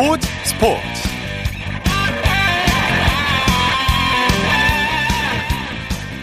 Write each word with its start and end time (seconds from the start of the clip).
스포츠 0.00 0.28
스포츠. 0.44 0.80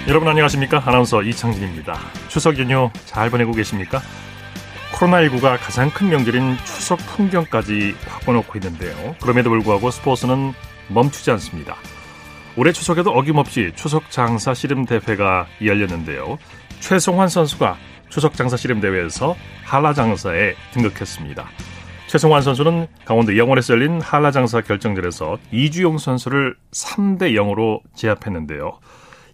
여러분 0.08 0.28
안녕하십니까? 0.28 0.82
아나운서 0.84 1.22
이창진입니다. 1.22 1.96
추석 2.28 2.58
연휴 2.58 2.90
잘 3.06 3.30
보내고 3.30 3.52
계십니까? 3.52 4.02
코로나19가 4.94 5.60
가장 5.62 5.92
큰 5.92 6.10
명절인 6.10 6.58
추석 6.66 6.98
풍경까지 7.06 7.96
바꿔놓고 8.08 8.58
있는데요. 8.58 9.16
그럼에도 9.22 9.52
불구하고 9.52 9.92
스포츠는 9.92 10.54
멈추지 10.88 11.30
않습니다. 11.30 11.76
올해 12.56 12.72
추석에도 12.72 13.12
어김없이 13.12 13.74
추석 13.76 14.10
장사 14.10 14.56
씨름 14.56 14.88
대회가 14.88 15.46
열렸는데요. 15.64 16.40
최송환 16.80 17.28
선수가 17.28 17.78
추석 18.10 18.34
장사 18.34 18.58
씨름 18.58 18.82
대회에서 18.82 19.36
한라 19.64 19.94
장사에 19.94 20.56
등극했습니다. 20.74 21.48
최송환 22.08 22.42
선수는 22.42 22.88
강원도 23.04 23.38
영월에서 23.38 23.74
열린 23.74 24.00
한라 24.00 24.32
장사 24.32 24.62
결정전에서 24.62 25.38
이주용 25.52 25.98
선수를 25.98 26.56
3대 26.72 27.34
0으로 27.34 27.82
제압했는데요. 27.96 28.80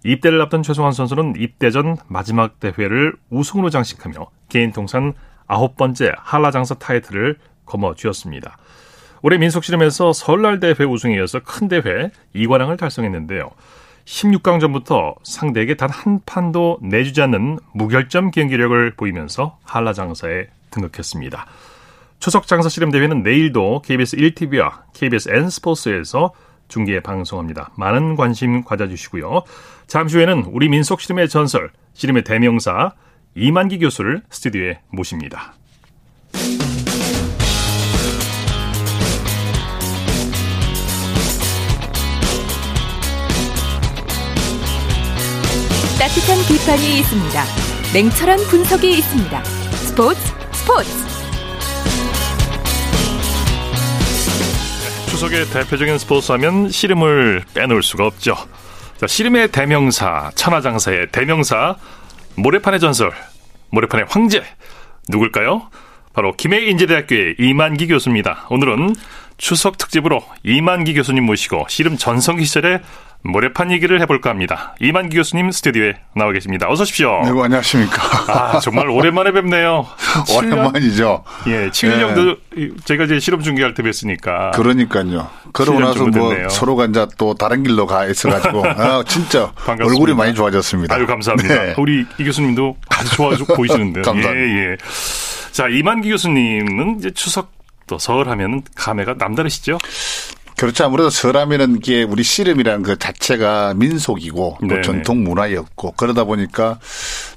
입대를 0.03 0.41
앞둔 0.41 0.63
최송환 0.63 0.91
선수는 0.91 1.35
입대 1.37 1.69
전 1.69 1.97
마지막 2.07 2.59
대회를 2.59 3.13
우승으로 3.29 3.69
장식하며 3.69 4.25
개인 4.49 4.71
통산 4.71 5.13
아홉 5.45 5.77
번째 5.77 6.13
한라 6.17 6.49
장사 6.49 6.73
타이틀을 6.73 7.37
거머쥐었습니다. 7.65 8.57
올해 9.21 9.37
민속씨름에서 9.37 10.11
설날 10.11 10.59
대회 10.59 10.83
우승에 10.83 11.15
이어서 11.15 11.39
큰 11.39 11.67
대회 11.67 12.09
2관왕을 12.35 12.77
달성했는데요. 12.77 13.51
16강 14.05 14.59
전부터 14.59 15.15
상대에게 15.23 15.75
단 15.75 15.89
한 15.91 16.19
판도 16.25 16.79
내주지 16.81 17.21
않는 17.21 17.59
무결점 17.73 18.31
경기력을 18.31 18.95
보이면서 18.95 19.59
한라장사에 19.63 20.47
등극했습니다. 20.71 21.45
추석 22.23 22.47
장사 22.47 22.69
씨름 22.69 22.89
대회는 22.89 23.21
내일도 23.21 23.81
KBS 23.81 24.15
1TV와 24.15 24.83
KBS 24.93 25.27
N스포츠에서 25.29 26.31
중계 26.69 27.01
방송합니다. 27.01 27.71
많은 27.75 28.15
관심 28.15 28.63
가져주시고요. 28.63 29.43
잠시 29.87 30.15
후에는 30.15 30.45
우리 30.53 30.69
민속 30.69 31.01
씨름의 31.01 31.27
전설, 31.27 31.71
씨름의 31.91 32.23
대명사 32.23 32.93
이만기 33.35 33.77
교수를 33.79 34.21
스튜디오에 34.29 34.79
모십니다. 34.87 35.55
따뜻한 45.99 46.37
비판이 46.47 46.99
있습니다. 46.99 47.43
냉철한 47.93 48.39
분석이 48.49 48.89
있습니다. 48.91 49.43
스포츠 49.43 50.21
스포츠 50.53 51.02
추석의 55.13 55.45
대표적인 55.51 55.99
스포츠 55.99 56.31
하면 56.31 56.71
씨름을 56.71 57.43
빼놓을 57.53 57.83
수가 57.83 58.07
없죠. 58.07 58.35
자, 58.97 59.05
씨름의 59.05 59.51
대명사, 59.51 60.31
천하장사의 60.33 61.11
대명사, 61.11 61.75
모래판의 62.35 62.79
전설, 62.79 63.13
모래판의 63.69 64.07
황제, 64.09 64.43
누굴까요? 65.09 65.69
바로 66.13 66.35
김해인제대학교의 66.35 67.35
이만기 67.37 67.85
교수입니다. 67.89 68.47
오늘은 68.49 68.95
추석 69.37 69.77
특집으로 69.77 70.25
이만기 70.41 70.95
교수님 70.95 71.25
모시고 71.25 71.67
씨름 71.69 71.95
전성기 71.95 72.43
시절의 72.45 72.81
모래판 73.25 73.71
얘기를 73.71 74.01
해볼까 74.01 74.29
합니다. 74.29 74.75
이만기 74.81 75.15
교수님 75.15 75.49
스튜디오에 75.51 75.93
나와 76.13 76.33
계십니다. 76.33 76.69
어서 76.69 76.83
오십시오. 76.83 77.21
네, 77.23 77.29
안녕하십니까. 77.29 78.01
아, 78.27 78.59
정말 78.59 78.89
오랜만에 78.89 79.31
뵙네요. 79.31 79.87
오랜만이죠. 80.37 81.23
예, 81.47 81.69
7년 81.69 81.99
정도 82.15 82.35
네. 82.55 82.69
제가 82.83 83.05
이제 83.05 83.19
실험 83.21 83.41
중계할 83.41 83.73
때 83.73 83.81
뵀으니까. 83.81 84.51
그러니까요. 84.51 85.29
그러고 85.53 85.79
나서 85.79 86.05
뭐 86.05 86.35
서로가 86.49 86.85
이제 86.85 87.07
또 87.17 87.33
다른 87.33 87.63
길로 87.63 87.87
가 87.87 88.05
있어가지고 88.05 88.65
아, 88.67 89.03
진짜 89.07 89.51
반갑습니다. 89.55 89.85
얼굴이 89.85 90.13
많이 90.15 90.33
좋아졌습니다. 90.33 90.93
아유, 90.93 91.07
감사합니다. 91.07 91.53
네. 91.53 91.75
우리 91.77 92.05
이 92.17 92.23
교수님도 92.25 92.75
아주 92.89 93.15
좋아 93.15 93.29
보이시는데요. 93.55 94.03
감사합니다. 94.03 94.35
예, 94.35 94.71
예. 94.71 94.77
자, 95.53 95.67
이만기 95.69 96.09
교수님은 96.09 96.97
이제 96.99 97.11
추석 97.11 97.53
또설 97.87 98.29
하면은 98.29 98.61
감회가 98.75 99.15
남다르시죠? 99.17 99.77
그렇죠. 100.57 100.85
아무래도 100.85 101.09
설하면은 101.09 101.77
이게 101.77 102.03
우리 102.03 102.23
씨름이라는 102.23 102.83
그 102.83 102.97
자체가 102.97 103.73
민속이고 103.75 104.57
또 104.61 104.67
네네. 104.67 104.81
전통 104.81 105.23
문화였고 105.23 105.93
그러다 105.93 106.23
보니까 106.23 106.79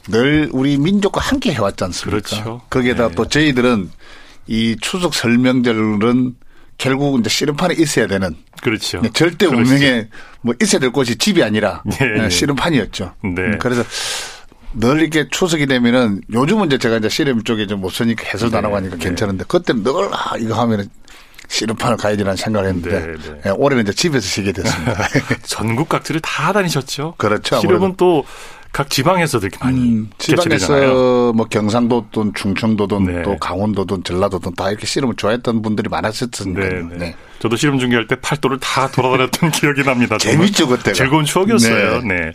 늘 0.08 0.48
우리 0.52 0.76
민족과 0.76 1.20
함께 1.20 1.52
해왔지 1.52 1.84
않습니까? 1.84 2.20
그렇죠. 2.20 2.60
거기에다 2.70 3.08
네. 3.08 3.14
또 3.14 3.28
저희들은 3.28 3.90
이 4.46 4.76
추석 4.80 5.14
설명절은 5.14 6.34
결국 6.78 7.18
이제 7.18 7.30
씨름판에 7.30 7.74
있어야 7.78 8.06
되는. 8.06 8.36
그렇죠. 8.62 9.02
절대 9.12 9.46
운명에 9.46 10.08
뭐 10.42 10.54
있어야 10.60 10.80
될 10.80 10.90
곳이 10.90 11.16
집이 11.16 11.42
아니라 11.42 11.82
네. 11.84 12.28
씨름판이었죠. 12.28 13.14
네. 13.22 13.42
음, 13.42 13.58
그래서 13.58 13.82
늘 14.74 15.00
이렇게 15.00 15.26
추석이 15.30 15.66
되면은 15.66 16.20
요즘은 16.32 16.66
이제 16.66 16.78
제가 16.78 16.98
이제 16.98 17.08
씨름 17.08 17.42
쪽에 17.44 17.66
좀못 17.66 17.92
쓰니까 17.92 18.24
해설도 18.24 18.58
안 18.58 18.64
하고 18.64 18.76
하니까 18.76 18.96
네. 18.96 19.04
괜찮은데 19.04 19.44
그때는 19.48 19.82
늘 19.82 19.92
아, 20.12 20.36
이거 20.38 20.54
하면은 20.60 20.88
씨름판을 21.48 21.96
가야지라는 21.96 22.36
생각을 22.36 22.68
했는데 22.68 23.00
네, 23.00 23.12
네. 23.16 23.40
예, 23.46 23.50
올해는 23.50 23.84
이제 23.84 23.92
집에서 23.92 24.26
쉬게 24.26 24.52
됐습니다. 24.52 25.08
전국 25.44 25.88
각지를 25.88 26.20
다 26.20 26.52
다니셨죠? 26.52 27.14
그렇죠. 27.18 27.60
씨름은 27.60 27.94
또 27.96 28.24
각 28.76 28.90
지방에서도 28.90 29.46
이렇게 29.46 29.64
많이 29.64 29.80
음, 29.80 30.10
지방에서 30.18 31.32
뭐 31.32 31.46
경상도든 31.46 32.34
충청도든 32.34 33.04
네. 33.04 33.22
또 33.22 33.38
강원도든 33.38 34.04
전라도든 34.04 34.54
다 34.54 34.68
이렇게 34.68 34.84
씨름을 34.86 35.16
좋아했던 35.16 35.62
분들이 35.62 35.88
많았었으니까요. 35.88 36.68
네, 36.68 36.82
네. 36.82 36.96
네. 36.98 37.14
저도 37.38 37.56
씨름 37.56 37.78
중계할 37.78 38.06
때 38.06 38.16
팔도를 38.16 38.58
다 38.60 38.86
돌아다녔던 38.88 39.48
기억이 39.56 39.82
납니다. 39.82 40.18
재밌죠 40.18 40.68
그때 40.68 40.92
즐거운 40.92 41.24
추억이었어요. 41.24 42.02
네. 42.02 42.14
네. 42.16 42.32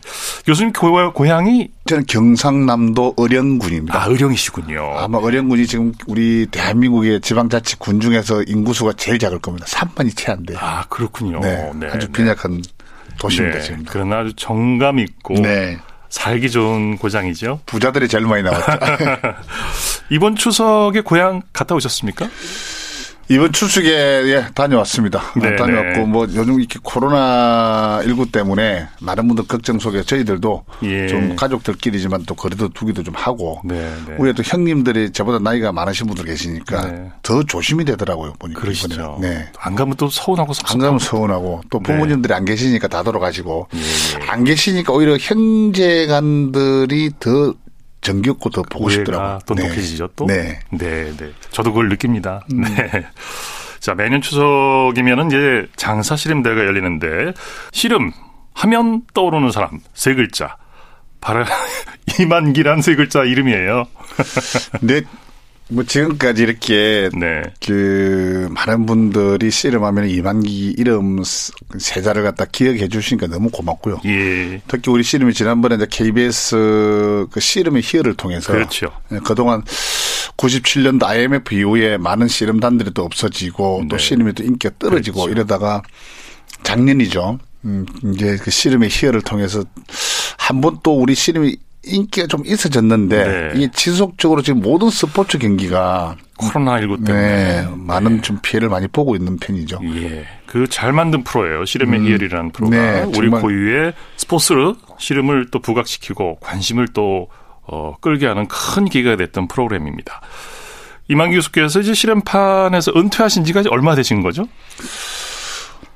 교수님 0.48 0.74
고 0.74 1.28
향이 1.28 1.70
저는 1.86 2.08
경상남도 2.08 3.14
의령군입니다. 3.18 3.96
아 3.96 4.08
의령이시군요. 4.08 4.96
아마 4.98 5.20
의령군이 5.22 5.68
지금 5.68 5.94
우리 6.08 6.48
대한민국의 6.50 7.22
지방자치군 7.22 8.00
중에서 8.00 8.42
인구수가 8.48 8.94
제일 8.94 9.20
작을 9.20 9.38
겁니다. 9.38 9.68
3만이 9.68 10.18
채 10.18 10.32
안 10.32 10.44
돼요. 10.44 10.58
아 10.60 10.86
그렇군요. 10.90 11.40
네. 11.42 11.72
네. 11.76 11.86
아주 11.94 12.10
빈약한 12.10 12.64
도시입니다. 13.20 13.60
네. 13.60 13.64
지금. 13.64 13.86
그러나 13.88 14.22
아주 14.22 14.34
정감 14.36 14.98
있고 14.98 15.36
네. 15.36 15.78
살기 16.12 16.52
좋은 16.52 16.98
고장이죠. 16.98 17.62
부자들이 17.66 18.08
제일 18.08 18.26
많이 18.26 18.44
나왔죠. 18.44 18.66
이번 20.12 20.36
추석에 20.36 21.02
고향 21.02 21.42
갔다 21.54 21.74
오셨습니까? 21.74 22.30
이번 23.32 23.54
추석에 23.54 23.90
예, 23.90 24.46
다녀왔습니다. 24.54 25.22
네 25.38 25.56
다녀왔고 25.56 26.00
네. 26.00 26.06
뭐 26.06 26.28
요즘 26.36 26.60
이렇게 26.60 26.80
코로나 26.84 28.02
19 28.04 28.30
때문에 28.30 28.90
많은 29.00 29.26
분들 29.26 29.48
걱정 29.48 29.80
속에 29.80 30.04
저희들도 30.04 30.66
예. 30.84 31.08
좀 31.08 31.38
가족들끼리지만 31.38 32.26
또 32.26 32.36
거리도 32.36 32.70
두기도 32.70 33.04
좀 33.04 33.14
하고 33.16 33.62
네네. 33.64 33.82
네. 34.08 34.16
우리 34.20 34.34
또 34.34 34.44
형님들이 34.46 35.14
저보다 35.14 35.40
나이가 35.40 35.72
많으신 35.72 36.08
분들 36.08 36.26
계시니까 36.26 36.92
네. 36.92 37.10
더 37.24 37.42
조심이 37.44 37.86
되더라고요 37.86 38.34
보니까 38.38 38.60
그러시죠. 38.60 39.20
네. 39.22 39.50
안 39.58 39.76
가면 39.76 39.96
또 39.96 40.10
서운하고 40.10 40.52
안 40.66 40.80
가면 40.80 41.00
서운하고 41.00 41.62
또 41.70 41.80
네. 41.80 41.84
부모님들이 41.84 42.34
네. 42.34 42.36
안 42.36 42.44
계시니까 42.44 42.90
다 42.90 43.02
돌아가시고 43.02 43.70
예, 43.74 43.80
예. 43.80 44.30
안 44.30 44.44
계시니까 44.44 44.92
오히려 44.92 45.16
형제간들이 45.18 47.12
더 47.18 47.54
정겹고 48.02 48.50
더 48.50 48.64
보고 48.64 48.90
싶더라고요. 48.90 49.40
또 49.46 49.56
네. 49.56 49.68
높여지죠, 49.68 50.10
또? 50.16 50.26
네. 50.26 50.60
네, 50.72 51.16
네. 51.16 51.32
저도 51.52 51.72
그걸 51.72 51.90
느낍니다. 51.90 52.46
음. 52.52 52.62
네. 52.62 53.06
자, 53.80 53.94
매년 53.94 54.22
추석이면은 54.22 55.28
이제 55.28 55.68
장사 55.76 56.16
씨름대회가 56.16 56.66
열리는데, 56.66 57.34
씨름 57.72 58.12
하면 58.54 59.04
떠오르는 59.14 59.52
사람, 59.52 59.80
세 59.94 60.14
글자. 60.14 60.58
바로 61.20 61.46
이만기란 62.20 62.82
세 62.82 62.96
글자 62.96 63.24
이름이에요. 63.24 63.88
네, 64.82 65.02
뭐 65.72 65.84
지금까지 65.86 66.44
이렇게 66.44 67.10
네. 67.18 67.44
그 67.66 68.50
많은 68.52 68.86
분들이 68.86 69.50
씨름하면 69.50 70.10
이만기 70.10 70.76
이름 70.78 71.24
세자를 71.78 72.24
갖다 72.24 72.44
기억해 72.46 72.90
주시니까 72.90 73.28
너무 73.28 73.50
고맙고요. 73.50 74.02
예. 74.06 74.62
특히 74.68 74.92
우리 74.92 75.02
씨름이 75.04 75.34
지난번에 75.34 75.76
이제 75.76 75.88
KBS 75.90 77.28
그 77.32 77.40
씨름의 77.40 77.82
희열을 77.86 78.16
통해서 78.16 78.52
그렇죠. 78.52 78.92
예, 79.14 79.20
그동안 79.24 79.64
97년도 80.38 81.04
IMF 81.04 81.56
이후에 81.56 81.98
많은 81.98 82.28
씨름단들이 82.28 82.92
또 82.94 83.04
없어지고 83.04 83.80
네. 83.84 83.88
또 83.90 83.98
씨름이 83.98 84.34
또 84.34 84.44
인기가 84.44 84.74
떨어지고 84.78 85.22
그렇죠. 85.22 85.32
이러다가 85.32 85.82
작년이죠. 86.64 87.40
음, 87.64 87.86
이제 88.14 88.38
그 88.42 88.52
씨름의 88.52 88.90
희열을 88.92 89.22
통해서 89.22 89.64
한 90.38 90.60
번 90.60 90.80
또 90.84 91.00
우리 91.00 91.16
씨름이 91.16 91.56
인기가 91.84 92.28
좀 92.28 92.46
있어졌는데 92.46 93.24
네. 93.24 93.52
이게 93.56 93.72
지속적으로 93.72 94.42
지금 94.42 94.62
모든 94.62 94.90
스포츠 94.90 95.38
경기가 95.38 96.16
코로나19 96.38 97.06
때문에 97.06 97.62
네, 97.62 97.68
많은 97.76 98.18
네. 98.18 98.22
좀 98.22 98.40
피해를 98.42 98.70
많이 98.70 98.88
보고 98.88 99.16
있는 99.16 99.38
편이죠. 99.38 99.80
예. 99.84 100.26
그 100.46 100.68
잘 100.68 100.94
만든 100.94 101.24
프로예요. 101.24 101.66
씨름의 101.66 102.00
음. 102.00 102.06
희열이라는 102.06 102.52
프로가 102.52 102.76
네, 102.76 103.04
우리 103.18 103.30
고유의 103.30 103.94
스포츠를 104.18 104.76
씨름을 104.98 105.48
또 105.52 105.60
부각시키고 105.60 106.38
관심을 106.40 106.88
또 106.90 107.30
어, 107.64 107.96
끌게 108.02 108.28
하는 108.28 108.48
큰 108.48 108.86
기회가 108.86 109.16
됐던 109.16 109.48
프로그램입니다. 109.48 110.22
이만기 111.08 111.36
교수께서 111.36 111.80
이제 111.80 111.94
실험판에서 111.94 112.94
은퇴하신 112.96 113.44
지가 113.44 113.64
얼마 113.70 113.96
되신 113.96 114.22
거죠? 114.22 114.46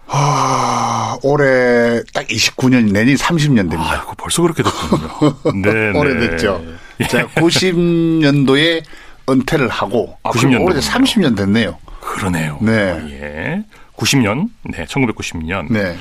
아, 0.08 1.18
올해 1.24 2.02
딱 2.14 2.28
29년, 2.28 2.92
내년 2.92 3.16
30년 3.16 3.70
됩니다. 3.70 3.92
아이고, 3.92 4.14
벌써 4.18 4.42
그렇게 4.42 4.64
됐군요. 4.64 5.54
네, 5.62 5.98
오래됐죠. 5.98 6.64
예. 7.02 7.08
제가 7.08 7.28
90년도에 7.30 8.84
은퇴를 9.30 9.68
하고, 9.70 10.18
아, 10.24 10.30
90년 10.30 10.62
올해 10.62 10.80
30년 10.80 11.36
됐네요. 11.36 11.78
그러네요. 12.02 12.60
네. 12.62 12.72
예. 13.10 13.64
90년, 13.98 14.50
네, 14.64 14.86
1990년. 14.86 15.72
네. 15.72 15.98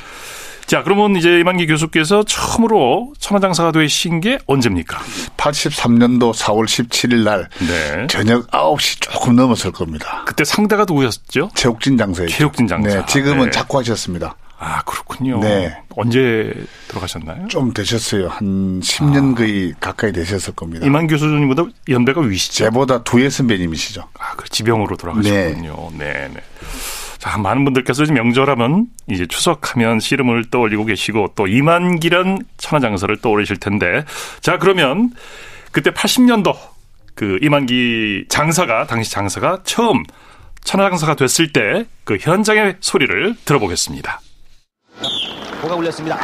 자, 0.67 0.83
그러면 0.83 1.17
이제 1.17 1.41
이만기 1.41 1.67
교수께서 1.67 2.23
처음으로 2.25 3.13
천하장사가 3.19 3.73
되신 3.73 4.21
게 4.21 4.39
언제입니까? 4.47 4.99
83년도 5.37 6.35
4월 6.35 6.65
17일 6.65 7.25
날 7.25 7.49
네. 7.59 8.07
저녁 8.09 8.51
9시 8.51 9.01
조금 9.01 9.37
넘었을 9.37 9.73
겁니다. 9.73 10.23
그때 10.27 10.45
상대가 10.45 10.85
누구였죠? 10.87 11.51
최욱진 11.55 11.97
장사였죠. 11.99 12.35
최욱진 12.35 12.67
장사. 12.67 13.01
네, 13.01 13.07
지금은 13.07 13.47
네. 13.47 13.51
작고하셨습니다. 13.51 14.37
아, 14.59 14.83
그렇군요. 14.85 15.41
네. 15.41 15.77
언제 15.91 16.55
들어가셨나요? 16.89 17.49
좀 17.49 17.75
되셨어요. 17.75 18.29
한 18.29 18.81
10년 18.81 19.37
거의 19.37 19.75
가까이 19.79 20.13
되셨을 20.13 20.55
겁니다. 20.55 20.87
이만 20.87 21.07
교수님보다 21.07 21.65
연배가 21.89 22.23
위시죠? 22.23 22.65
제보다 22.65 23.03
두예 23.03 23.29
선배님이시죠. 23.29 24.09
아, 24.19 24.35
그 24.37 24.49
지병으로 24.49 24.97
돌아가셨군요. 24.97 25.93
네, 25.99 26.31
네. 26.33 26.41
자, 27.25 27.39
많은 27.39 27.65
분들께서 27.65 28.05
명절하면 28.13 28.87
이제 29.09 29.27
추석하면 29.27 29.99
씨름을 29.99 30.51
떠올리고 30.51 30.85
계시고 30.85 31.33
또 31.35 31.47
이만기란 31.47 32.41
천하장사를 32.59 33.17
떠올리실 33.23 33.57
텐데 33.61 34.05
자, 34.43 34.59
그러면 34.59 35.11
그때 35.73 35.91
80년도 35.91 36.55
그 37.15 37.39
이만기 37.41 38.27
장사가 38.29 38.87
당시 38.87 39.11
장사가 39.11 39.61
처음 39.65 40.03
천하장사가 40.65 41.15
됐을 41.15 41.51
때 41.53 41.87
그 42.05 42.19
현장의 42.21 42.77
소리를 42.81 43.35
들어보겠습니다. 43.47 44.21
뭐가 45.63 45.75
울렸습니다. 45.77 46.19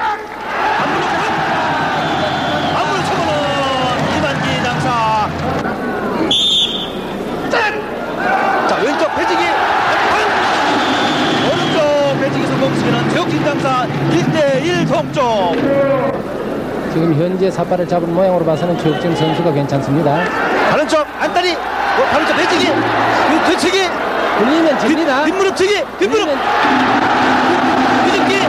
안무를 2.77 3.05
쳐보는 3.07 4.19
이만기 4.19 4.63
장사. 4.63 5.31
자 8.69 8.77
왼쪽 8.83 9.17
배지기 9.17 9.43
오른쪽 11.51 12.21
배지기 12.21 12.47
성공시키는 12.47 13.09
최욱진 13.09 13.43
장사 13.45 13.87
1대1 15.01 15.13
동점. 15.13 16.91
지금 16.93 17.15
현재 17.15 17.51
삿발을 17.51 17.87
잡은 17.87 18.13
모양으로 18.13 18.45
봐서는 18.45 18.77
최욱진 18.79 19.15
선수가 19.17 19.53
괜찮습니다. 19.53 20.25
다른 20.71 20.87
쪽 20.89 21.07
안다리 21.19 21.53
어, 21.55 22.07
다른 22.11 22.27
쪽 22.27 22.37
배지기 22.37 22.67
그 22.67 23.51
뒤치기 23.51 23.79
집니다. 24.81 25.25
뒷무릎 25.25 25.57
치기 25.57 25.85
뒷무릎 25.99 26.27
불리면 26.27 26.39
뒤집기 28.05 28.41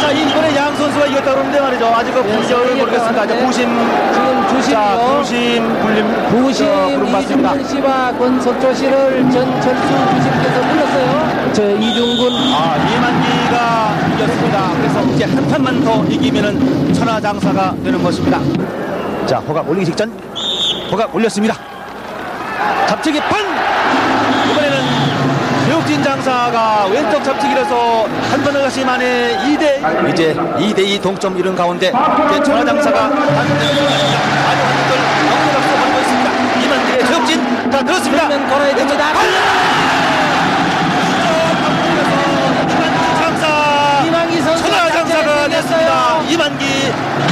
자 0.00 0.10
이번에 0.10 0.56
양 0.56 0.74
선수가 0.76 1.06
이겼다 1.06 1.32
그러는데 1.32 1.60
말이죠 1.60 1.86
아직 1.86 2.12
그 2.12 2.20
예, 2.20 2.74
모르겠습니다 2.80 3.26
자, 3.26 3.36
예. 3.36 3.44
부심 3.44 3.68
지금 3.68 4.60
자 4.72 4.96
주심이요. 4.96 5.18
부심 5.18 5.78
불림 5.82 6.28
부심 6.30 6.66
어, 6.68 7.18
이중근 7.20 7.64
씨와 7.64 8.12
권석조 8.12 8.74
씨를 8.74 9.30
전철수 9.30 9.88
주심께서 10.14 10.60
불렀어요. 10.70 11.23
저 11.54 11.70
이중근 11.70 12.32
아 12.52 12.76
이만기가 12.76 13.94
이겼습니다. 14.16 14.72
그래서 14.76 15.00
이제 15.14 15.24
한 15.24 15.48
판만 15.48 15.84
더 15.84 16.04
이기면은 16.06 16.92
천하장사가 16.92 17.76
되는 17.84 18.02
것입니다. 18.02 18.40
자 19.24 19.38
호각 19.38 19.68
올리기 19.68 19.86
직전 19.86 20.10
호각 20.90 21.14
올렸습니다. 21.14 21.54
잡치기 22.88 23.20
판! 23.20 23.40
이번에는 24.50 24.78
배욱진 25.68 26.02
장사가 26.02 26.86
왼쪽 26.86 27.22
잡치기라서 27.22 28.08
한 28.32 28.42
번을 28.42 28.62
가시 28.62 28.84
만에 28.84 29.38
2대 29.38 30.10
이제 30.12 30.34
2대2 30.34 31.00
동점 31.00 31.38
이른 31.38 31.54
가운데 31.54 31.92
이제 32.30 32.42
천하장사가 32.42 33.10
들어갑니다. 33.10 34.18
아주 34.48 34.62
한들 34.64 34.96
박수 35.52 35.76
받고 35.76 36.00
있습니다. 36.00 36.64
이만기의 36.64 36.98
배욱진 36.98 37.70
자 37.70 37.84
들었습니다. 37.84 38.28
걸어야 38.28 38.74
됩니다. 38.74 39.53
이만기 46.30 46.64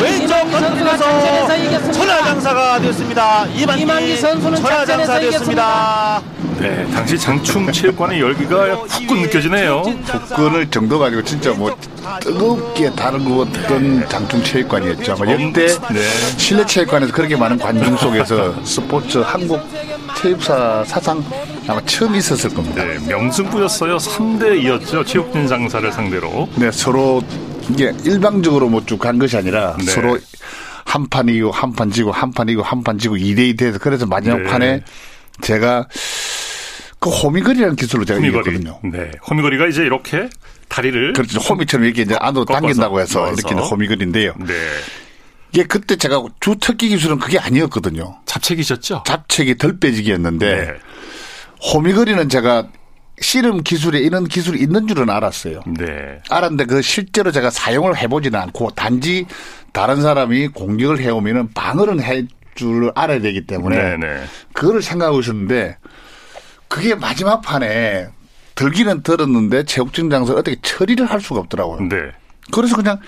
왼쪽 0.03 0.35
건너서. 0.51 1.47
천하장사가 1.93 2.81
됐습니다. 2.81 3.47
이만기, 3.47 3.83
이만기 3.83 4.17
선수는 4.17 4.57
천하장사 4.61 5.21
됐습니다. 5.21 6.23
네, 6.59 6.87
당시 6.95 7.19
장충 7.19 7.73
체육관의 7.73 8.21
열기가 8.21 8.83
확고 8.89 9.15
느껴지네요. 9.15 9.83
복근을 10.29 10.71
정도 10.71 10.99
가지고 10.99 11.23
진짜 11.25 11.51
뭐 11.53 11.75
뜨겁게 12.21 12.93
다루었던 12.93 14.09
장충 14.09 14.43
체육관이었죠. 14.45 15.13
아마 15.19 15.33
역대 15.33 15.67
네. 15.67 16.01
실내 16.37 16.65
체육관에서 16.65 17.13
그렇게 17.13 17.37
많은 17.37 17.59
관중 17.59 17.97
속에서 17.97 18.55
스포츠 18.65 19.19
한국 19.19 19.61
체육사 20.17 20.85
사상 20.87 21.25
아마 21.67 21.81
처음 21.87 22.15
있었을 22.15 22.51
겁니다. 22.55 22.85
네, 22.85 22.99
명승부였어요. 23.09 23.97
3대 23.97 24.63
2였죠. 24.63 25.07
체육진 25.07 25.49
장사를 25.49 25.91
상대로. 25.91 26.49
네, 26.55 26.71
서로 26.71 27.23
이게 27.71 27.95
일방적으로 28.05 28.69
뭐 28.69 28.81
쭉 28.85 28.99
간 28.99 29.19
것이 29.19 29.37
아니라 29.37 29.77
네. 29.79 29.85
서로 29.85 30.19
한 30.85 31.07
판 31.09 31.29
이고 31.29 31.51
한 31.51 31.73
판 31.73 31.91
지고 31.91 32.11
한 32.13 32.33
판 32.33 32.49
이고 32.49 32.63
한 32.63 32.83
판 32.83 32.99
지고 32.99 33.17
2대2 33.17 33.57
돼서 33.59 33.79
그래서 33.79 34.07
마지막 34.07 34.43
네. 34.43 34.49
판에 34.51 34.81
제가 35.41 35.89
그 36.99 37.11
호미거리라는 37.11 37.77
기술로 37.77 38.05
제가 38.05 38.19
호미거리. 38.21 38.57
이겼거든요. 38.57 38.81
네. 38.93 39.11
호미거리가 39.29 39.67
이제 39.69 39.83
이렇게 39.83 40.29
다리를 40.69 41.13
그렇죠. 41.15 41.41
호미처럼 41.41 41.85
이렇게 41.87 42.03
이제 42.03 42.17
안으로 42.19 42.45
꺾어서 42.45 42.61
당긴다고 42.61 43.01
해서. 43.01 43.33
이렇게 43.33 43.55
호미거리인데요. 43.55 44.35
네. 44.39 44.55
이게 45.53 45.65
그때 45.65 45.97
제가 45.97 46.23
주특기 46.41 46.89
기술은 46.89 47.19
그게 47.19 47.39
아니었거든요. 47.39 48.19
잡채기셨죠? 48.27 49.03
잡채기 49.07 49.57
덜 49.59 49.79
빼지기였는데 49.79 50.57
네. 50.57 50.73
호미거리는 51.73 52.29
제가 52.29 52.69
씨름 53.23 53.63
기술에 53.63 54.01
이런 54.01 54.25
기술이 54.25 54.61
있는 54.61 54.87
줄은 54.87 55.09
알았어요. 55.09 55.63
네. 55.67 56.21
알았는데 56.29 56.65
그 56.67 56.83
실제로 56.83 57.31
제가 57.33 57.51
사용을 57.51 57.97
해보지는 57.97 58.39
않고 58.39 58.71
단지 58.71 59.27
다른 59.73 60.03
사람이 60.03 60.49
공격을 60.49 61.01
해오면은 61.01 61.53
방어를 61.55 62.01
할 62.07 62.27
줄 62.55 62.93
알아야 62.95 63.21
되기 63.21 63.47
때문에 63.47 63.77
네, 63.77 63.97
네. 63.97 64.25
그거를 64.53 64.83
생각하고 64.83 65.21
있었는데 65.21 65.77
그게 66.69 66.95
마지막 66.95 67.41
판에 67.41 68.09
들기는 68.55 69.03
들었는데 69.03 69.65
체육증 69.65 70.11
장소를 70.11 70.41
어떻게 70.41 70.57
처리를 70.63 71.07
할 71.07 71.21
수가 71.21 71.41
없더라고요. 71.41 71.89
네. 71.89 71.97
그래서 72.53 72.77
그냥 72.77 72.99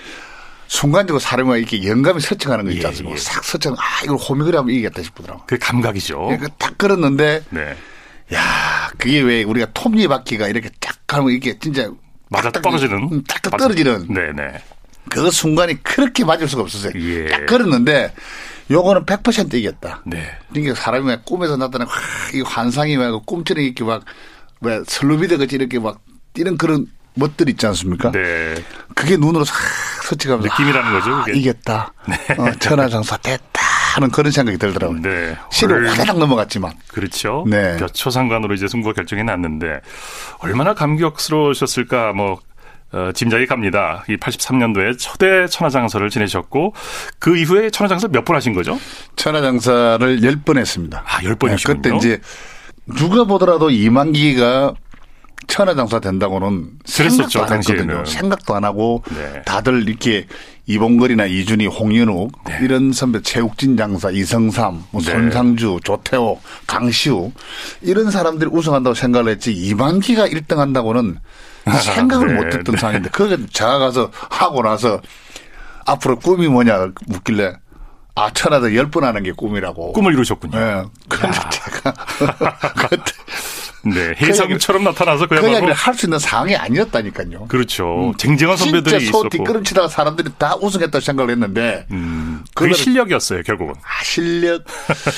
순간적으로 0.67 1.19
사람이 1.19 1.59
이렇게 1.59 1.87
영감이 1.87 2.19
서칭하는 2.19 2.65
거 2.65 2.71
있지 2.71 2.83
예, 2.83 2.87
않습니까? 2.87 3.15
예. 3.15 3.19
싹 3.19 3.43
서칭, 3.43 3.73
아, 3.73 4.03
이걸 4.03 4.17
호미거리 4.17 4.57
하면 4.57 4.71
이기겠다 4.73 5.03
싶더라고요. 5.03 5.43
그 5.45 5.59
감각이죠. 5.59 6.19
그러니까 6.19 6.47
딱 6.57 6.77
끌었는데, 6.79 7.43
네. 7.51 7.75
야 8.33 8.89
그게 8.97 9.19
왜 9.21 9.43
우리가 9.43 9.67
톱니바퀴가 9.73 10.47
이렇게 10.47 10.69
쫙 10.79 10.95
하면 11.09 11.31
이게 11.31 11.57
진짜 11.59 11.89
맞아 12.29 12.49
딱딱 12.49 12.63
떨어지는. 12.63 12.97
음, 13.11 13.23
딱딱 13.23 13.51
맞아. 13.51 13.63
떨어지는 13.65 14.07
네, 14.09 14.31
네. 14.35 14.61
그 15.09 15.29
순간이 15.29 15.81
그렇게 15.83 16.25
맞을 16.25 16.47
수가 16.47 16.63
없었어요. 16.63 16.93
예. 16.95 17.27
딱 17.27 17.45
걸었는데 17.45 18.13
요거는 18.71 19.05
100% 19.05 19.53
이겼다. 19.53 20.01
네. 20.05 20.25
그러니까 20.51 20.73
사람이 20.75 21.05
막 21.05 21.23
꿈에서 21.23 21.55
나타나는 21.55 21.85
와, 21.91 21.95
이 22.33 22.41
환상이 22.41 22.97
막 22.97 23.25
꿈처럼 23.25 23.63
이렇게 23.63 23.83
막왜 23.83 24.83
슬루비드 24.87 25.37
같이 25.37 25.55
이렇게 25.55 25.77
막 25.79 25.99
이런 26.35 26.57
그런 26.57 26.87
멋들 27.13 27.47
있지 27.49 27.65
않습니까? 27.67 28.11
네. 28.11 28.55
그게 28.95 29.15
눈으로 29.17 29.45
싹 29.45 29.55
스치가면서 30.03 30.47
느낌이라는 30.49 30.91
거죠, 30.99 31.13
아, 31.13 31.19
그게. 31.21 31.33
네. 31.33 31.39
이겼다. 31.39 31.93
어, 32.37 32.51
천하장사 32.59 33.17
됐다 33.17 33.61
하는 33.95 34.09
그런 34.11 34.29
생각이 34.31 34.57
들더라고요. 34.57 35.01
네. 35.01 35.37
오늘- 35.63 35.89
화다닥 35.89 36.17
넘어갔지만 36.19 36.73
그렇죠. 36.91 37.45
네. 37.47 37.77
몇 37.79 37.93
초 37.93 38.09
상관으로 38.09 38.53
이제 38.53 38.67
승부가 38.67 38.93
결정이 38.93 39.23
났는데 39.23 39.79
얼마나 40.39 40.73
감격스러우셨을까 40.73 42.11
뭐 42.11 42.39
어, 42.91 43.11
짐작이 43.13 43.45
갑니다. 43.45 44.03
이 44.09 44.17
83년도에 44.17 44.97
초대 44.99 45.47
천하장사를 45.47 46.07
지내셨고 46.09 46.73
그 47.19 47.37
이후에 47.37 47.69
천하장사 47.69 48.07
몇 48.09 48.25
번 48.25 48.35
하신 48.35 48.53
거죠? 48.53 48.77
천하장사를 49.15 50.19
10번 50.21 50.57
했습니다. 50.57 51.03
아, 51.05 51.19
10번이시군요. 51.21 51.81
그때 51.81 51.95
이제 51.95 52.19
누가 52.97 53.23
보더라도 53.23 53.69
이만기가 53.69 54.73
천하장사 55.47 55.99
된다고는 55.99 56.69
그랬었죠, 56.85 57.09
생각도 57.29 57.41
안 57.43 57.47
당시에는. 57.49 57.83
했거든요. 57.89 58.05
생각도 58.05 58.55
안 58.55 58.63
하고 58.65 59.03
네. 59.13 59.41
다들 59.45 59.87
이렇게 59.87 60.27
이봉걸이나 60.67 61.25
이준희, 61.25 61.67
홍윤욱 61.67 62.31
이런 62.61 62.91
선배 62.91 63.21
최욱진 63.21 63.77
장사, 63.77 64.09
이성삼, 64.09 64.83
뭐 64.91 65.01
네. 65.01 65.11
손상주, 65.11 65.79
조태호, 65.83 66.39
강시우 66.65 67.31
이런 67.81 68.09
사람들이 68.09 68.49
우승한다고 68.51 68.95
생각을 68.95 69.31
했지 69.31 69.53
이만기가 69.53 70.27
1등 70.27 70.57
한다고는 70.57 71.19
생각을 71.95 72.27
네, 72.27 72.33
못했던 72.33 72.75
네. 72.75 72.77
상황인데 72.77 73.09
그게 73.09 73.37
제가 73.51 73.77
가서 73.79 74.11
하고 74.29 74.63
나서 74.63 75.01
앞으로 75.85 76.17
꿈이 76.17 76.47
뭐냐 76.47 76.89
묻길래 77.07 77.53
아, 78.17 78.31
천하다 78.31 78.73
열 78.75 78.89
번 78.89 79.03
하는 79.03 79.23
게 79.23 79.33
꿈이라고. 79.33 79.91
꿈을 79.91 80.13
이루셨군요. 80.13 80.57
예. 80.57 80.83
그런데 81.09 81.37
제가 81.51 81.93
그때 82.89 83.11
네, 83.85 84.13
해성처럼 84.19 84.83
나타나서 84.83 85.27
그 85.27 85.29
그야말로 85.29 85.53
이야기를 85.53 85.73
할수 85.73 86.05
있는 86.07 86.19
상황이 86.19 86.55
아니었다니까요. 86.55 87.47
그렇죠. 87.47 88.13
쟁쟁한 88.17 88.57
선배들이 88.57 88.99
진짜 88.99 89.11
소. 89.11 89.29
뒷걸음치다가 89.29 89.87
사람들이 89.87 90.29
다 90.37 90.55
우승했다고 90.61 90.99
생각을 91.01 91.31
했는데 91.31 91.85
음, 91.91 92.43
그게 92.53 92.73
실력이었어요, 92.73 93.43
결국은. 93.43 93.73
아, 93.83 94.03
실력 94.03 94.63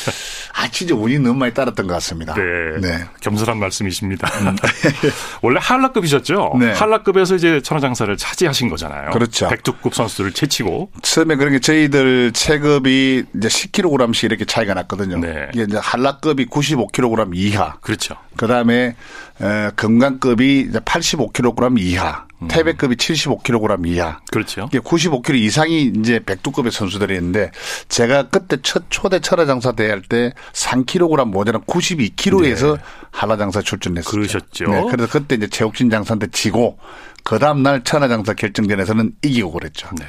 아 0.56 0.68
진짜 0.72 0.96
운이 0.96 1.20
너무 1.20 1.36
많이 1.36 1.54
따랐던 1.54 1.86
것 1.88 1.94
같습니다. 1.96 2.34
네. 2.34 3.06
겸손한 3.22 3.60
말씀이십니다. 3.60 4.28
음. 4.42 4.56
원래 5.42 5.60
한라급이셨죠? 5.62 6.56
네. 6.60 6.72
한라급에서 6.74 7.36
이제 7.36 7.62
천하장사를 7.62 8.18
차지하신 8.18 8.70
거잖아요. 8.70 9.12
그렇죠. 9.12 9.48
백두급 9.50 9.94
선수들을 9.94 10.32
제치고. 10.34 10.92
처음에 11.04 11.36
그런 11.36 11.54
게 11.54 11.60
저희들 11.60 12.32
체급이 12.34 13.24
이제 13.38 13.48
10kg씩 13.48 14.24
이렇게 14.26 14.46
차이가 14.46 14.74
났거든요. 14.74 15.20
네. 15.20 15.48
이게 15.54 15.64
이제 15.64 15.78
한라급이 15.80 16.48
95kg 16.48 17.30
이하. 17.36 17.76
그렇죠. 17.82 18.16
그 18.36 18.48
다음 18.48 18.57
에 18.70 18.96
어, 19.40 19.72
건강급이 19.76 20.68
이제 20.70 20.80
85kg 20.80 21.80
이하, 21.80 22.26
음. 22.42 22.48
태백급이 22.48 22.96
75kg 22.96 23.86
이하. 23.88 24.20
그렇죠. 24.32 24.68
이게 24.70 24.80
95kg 24.80 25.36
이상이 25.36 25.92
이제 25.98 26.20
백두급의 26.20 26.72
선수들이었는데 26.72 27.52
제가 27.90 28.30
그때 28.30 28.58
첫 28.62 28.86
초대 28.90 29.20
천하장사 29.20 29.74
대회 29.74 29.90
할 29.90 30.02
때 30.02 30.34
3kg 30.54 31.28
모자란 31.28 31.62
92kg에서 31.64 32.80
한라장사 33.12 33.62
출전했었죠. 33.62 34.12
네. 34.12 34.28
그러셨죠. 34.28 34.66
네, 34.72 34.84
그래서 34.90 35.12
그때 35.12 35.36
이제 35.36 35.48
최욱진 35.48 35.90
장사한테 35.90 36.28
지고 36.32 36.78
그 37.24 37.40
다음 37.40 37.62
날 37.64 37.84
천하장사 37.84 38.34
결정전에서는 38.34 39.12
이기고 39.24 39.52
그랬죠. 39.52 39.90
네. 40.00 40.06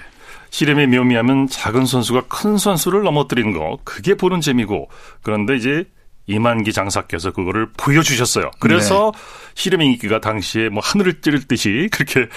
씨름의 0.50 0.86
묘미하면 0.86 1.48
작은 1.48 1.84
선수가 1.84 2.22
큰 2.28 2.56
선수를 2.56 3.02
넘어뜨리는 3.02 3.52
거 3.52 3.78
그게 3.84 4.14
보는 4.14 4.40
재미고 4.40 4.88
그런데 5.22 5.56
이제 5.56 5.84
이만기 6.28 6.72
장사께서 6.72 7.32
그거를 7.32 7.68
보여주셨어요. 7.76 8.50
그래서 8.60 9.12
네. 9.14 9.20
씨름의 9.54 9.86
인기가 9.88 10.20
당시에 10.20 10.68
뭐 10.68 10.80
하늘을 10.84 11.20
찌를 11.20 11.42
듯이 11.48 11.88
그렇게 11.92 12.28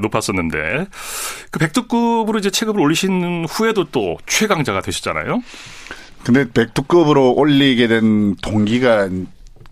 높았었는데 0.00 0.86
그 1.50 1.58
백두급으로 1.58 2.38
이제 2.38 2.50
체급을 2.50 2.80
올리신 2.80 3.46
후에도 3.48 3.84
또 3.90 4.16
최강자가 4.26 4.80
되셨잖아요. 4.80 5.42
근데 6.24 6.50
백두급으로 6.50 7.32
올리게 7.32 7.88
된 7.88 8.36
동기가 8.36 9.08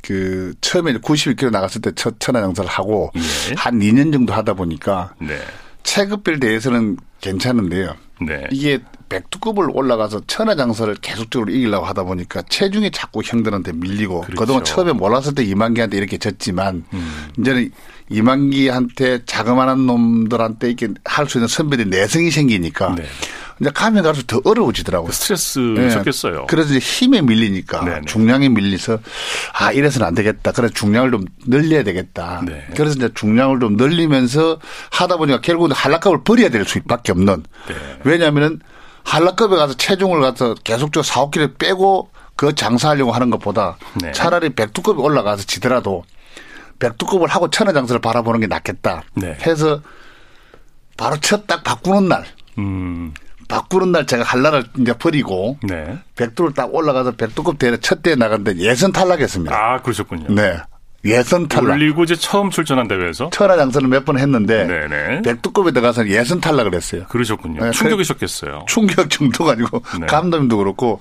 그 0.02 0.54
처음에 0.60 0.94
92kg 0.94 1.50
나갔을 1.50 1.80
때 1.80 1.92
첫 1.94 2.18
천하장사를 2.20 2.68
하고 2.70 3.10
예. 3.16 3.54
한 3.56 3.78
2년 3.80 4.12
정도 4.12 4.32
하다 4.32 4.54
보니까 4.54 5.14
네. 5.20 5.36
체급별 5.82 6.40
대회에서는 6.40 6.96
괜찮은데요. 7.20 7.94
네. 8.26 8.46
이게 8.50 8.80
백두급을 9.08 9.68
올라가서 9.72 10.22
천하장사를 10.26 10.94
계속적으로 10.96 11.50
이기려고 11.50 11.86
하다 11.86 12.04
보니까 12.04 12.42
체중이 12.42 12.90
자꾸 12.90 13.22
형들한테 13.24 13.72
밀리고 13.72 14.20
그렇죠. 14.22 14.32
음. 14.32 14.36
그동안 14.36 14.64
처음에 14.64 14.92
몰랐을 14.92 15.34
때 15.34 15.42
이만기한테 15.44 15.96
이렇게 15.96 16.18
졌지만 16.18 16.84
이제는 17.38 17.70
이만기한테 18.10 19.24
자그마한 19.26 19.86
놈들한테 19.86 20.68
이렇게 20.68 20.88
할 21.04 21.28
수 21.28 21.38
있는 21.38 21.48
선배들이 21.48 21.90
내성이 21.90 22.30
생기니까 22.30 22.94
네. 22.94 23.04
이제 23.60 23.70
가면 23.70 24.04
갈수록 24.04 24.26
더 24.28 24.40
어려워지더라고요. 24.48 25.10
스트레스셨겠어요. 25.10 26.40
예. 26.42 26.46
그래서 26.48 26.70
이제 26.74 26.78
힘에 26.78 27.20
밀리니까 27.22 27.84
네네. 27.84 28.00
중량에 28.06 28.48
밀려서 28.48 29.00
아 29.52 29.72
이래서는 29.72 30.06
안 30.06 30.14
되겠다. 30.14 30.52
그래서 30.52 30.72
중량을 30.74 31.10
좀 31.10 31.24
늘려야 31.46 31.82
되겠다. 31.82 32.42
네. 32.46 32.64
그래서 32.76 32.94
이제 32.96 33.10
중량을 33.14 33.58
좀 33.60 33.76
늘리면서 33.76 34.60
하다 34.92 35.16
보니까 35.16 35.40
결국은 35.40 35.72
한라급을 35.72 36.22
버려야 36.22 36.50
될 36.50 36.64
수밖에 36.64 37.12
없는. 37.12 37.42
네. 37.68 37.74
왜냐하면은 38.04 38.60
한라급에 39.08 39.56
가서 39.56 39.74
체중을 39.74 40.20
가서 40.20 40.54
계속적으로 40.64 41.02
4, 41.02 41.26
5kg 41.26 41.58
빼고 41.58 42.10
그 42.36 42.54
장사하려고 42.54 43.12
하는 43.12 43.30
것보다 43.30 43.78
네. 44.02 44.12
차라리 44.12 44.50
백두급에 44.50 45.00
올라가서 45.00 45.44
지더라도 45.44 46.04
백두급을 46.78 47.26
하고 47.28 47.48
천하장사를 47.50 48.00
바라보는 48.00 48.40
게 48.40 48.46
낫겠다. 48.46 49.02
네. 49.14 49.36
해서 49.46 49.80
바로 50.96 51.16
첫 51.16 51.46
딱 51.46 51.64
바꾸는 51.64 52.08
날, 52.08 52.24
음. 52.58 53.14
바꾸는 53.48 53.92
날 53.92 54.06
제가 54.06 54.22
한라를 54.24 54.64
이제 54.78 54.92
버리고 54.92 55.56
네. 55.62 55.98
백두를 56.14 56.52
딱 56.52 56.72
올라가서 56.74 57.12
백두급 57.12 57.58
대회 57.58 57.76
첫 57.78 58.02
대회 58.02 58.14
나갔는데 58.14 58.58
예선 58.58 58.92
탈락했습니다. 58.92 59.56
아, 59.56 59.80
그러셨군요. 59.82 60.34
네. 60.34 60.58
예선 61.08 61.48
탈락. 61.48 61.72
올리고 61.74 62.04
이제 62.04 62.14
처음 62.16 62.50
출전한 62.50 62.88
대회에서 62.88 63.30
천하 63.30 63.56
장사를 63.56 63.86
몇 63.88 64.04
번 64.04 64.18
했는데 64.18 64.64
네네. 64.66 65.22
백두급에 65.22 65.72
들어가서 65.72 66.08
예선 66.08 66.40
탈락을 66.40 66.74
했어요. 66.74 67.04
그러셨군요. 67.08 67.64
네, 67.64 67.70
충격이셨겠어요. 67.72 68.64
충격 68.68 69.10
정도가 69.10 69.52
아니고 69.52 69.82
네. 70.00 70.06
감독님도 70.06 70.56
그렇고 70.56 71.00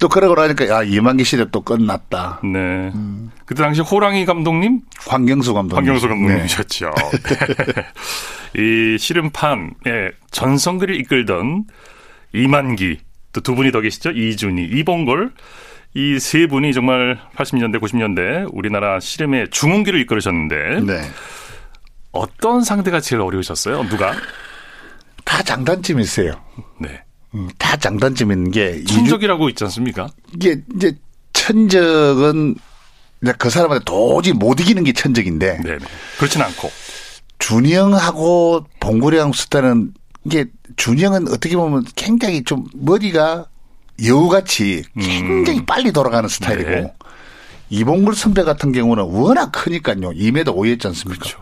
또 0.00 0.08
그러고 0.08 0.34
나니까 0.36 0.68
야 0.68 0.82
이만기 0.84 1.24
시대 1.24 1.44
또 1.50 1.62
끝났다. 1.62 2.40
네. 2.44 2.58
음. 2.94 3.32
그때 3.46 3.62
당시 3.62 3.80
호랑이 3.80 4.24
감독님, 4.26 4.80
황경수 5.06 5.54
감독님. 5.54 5.76
황경수 5.88 6.06
네. 6.06 6.12
감독님이셨죠. 6.14 6.90
네. 8.54 8.62
이 8.94 8.98
씨름판의 8.98 10.12
전성기를 10.30 11.00
이끌던 11.00 11.64
이만기, 12.34 12.98
또 13.32 13.40
두 13.40 13.54
분이 13.54 13.72
더 13.72 13.80
계시죠. 13.80 14.10
이준희, 14.10 14.64
이봉걸. 14.78 15.32
이 15.94 16.18
세 16.20 16.46
분이 16.46 16.72
정말 16.74 17.18
80년대, 17.36 17.80
90년대 17.80 18.48
우리나라 18.52 19.00
씨름의 19.00 19.48
중흥기를 19.50 20.00
이끌으셨는데 20.00 20.80
네. 20.82 21.00
어떤 22.12 22.62
상대가 22.62 23.00
제일 23.00 23.20
어려우셨어요? 23.22 23.88
누가? 23.88 24.14
다 25.24 25.42
장단점이 25.42 26.02
있어요. 26.02 26.32
네. 26.80 27.02
음, 27.34 27.48
다 27.58 27.76
장단점 27.76 28.32
있는 28.32 28.50
게 28.50 28.82
천적이라고 28.84 29.48
있지 29.50 29.64
않습니까? 29.64 30.08
이게 30.34 30.62
이제 30.76 30.96
천적은 31.32 32.54
이제 33.22 33.32
그 33.38 33.50
사람한테 33.50 33.84
도저히 33.84 34.32
못 34.34 34.60
이기는 34.60 34.82
게 34.84 34.92
천적인데 34.92 35.60
네. 35.64 35.78
그렇진 36.18 36.40
않고. 36.42 36.70
준영하고 37.38 38.64
봉구령 38.80 39.32
스타는 39.32 39.92
이게 40.24 40.46
준영은 40.76 41.28
어떻게 41.28 41.56
보면 41.56 41.84
굉장히 41.96 42.42
좀 42.44 42.64
머리가 42.74 43.46
여우같이 44.04 44.84
굉장히 44.98 45.64
빨리 45.64 45.92
돌아가는 45.92 46.28
스타일이고 46.28 46.68
음. 46.68 46.74
네. 46.74 46.94
이봉글 47.70 48.14
선배 48.14 48.44
같은 48.44 48.72
경우는 48.72 49.04
워낙 49.04 49.52
크니까요. 49.52 50.10
2m 50.10 50.44
5였지 50.46 50.86
않습니까? 50.86 51.20
그렇죠. 51.20 51.38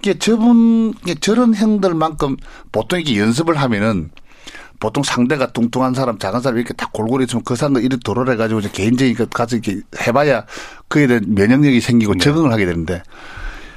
이게 0.00 0.18
저분 0.18 0.94
저런 1.20 1.54
형들만큼 1.54 2.36
보통 2.72 3.00
이렇게 3.00 3.18
연습을 3.18 3.56
하면은 3.56 4.10
보통 4.80 5.02
상대가 5.02 5.52
뚱뚱한 5.52 5.94
사람, 5.94 6.18
작은 6.18 6.40
사람 6.40 6.56
이렇게 6.58 6.72
딱 6.72 6.92
골고루 6.92 7.24
있으면 7.24 7.42
그 7.44 7.56
사람도 7.56 7.80
이렇게 7.80 8.00
돌아가지고 8.04 8.60
이제 8.60 8.70
개인적인 8.72 9.16
것 9.16 9.30
가서 9.30 9.56
이렇게 9.56 9.80
해봐야 10.00 10.46
그에 10.86 11.06
대한 11.06 11.24
면역력이 11.28 11.80
생기고 11.80 12.14
네. 12.14 12.18
적응을 12.20 12.52
하게 12.52 12.64
되는데 12.66 13.02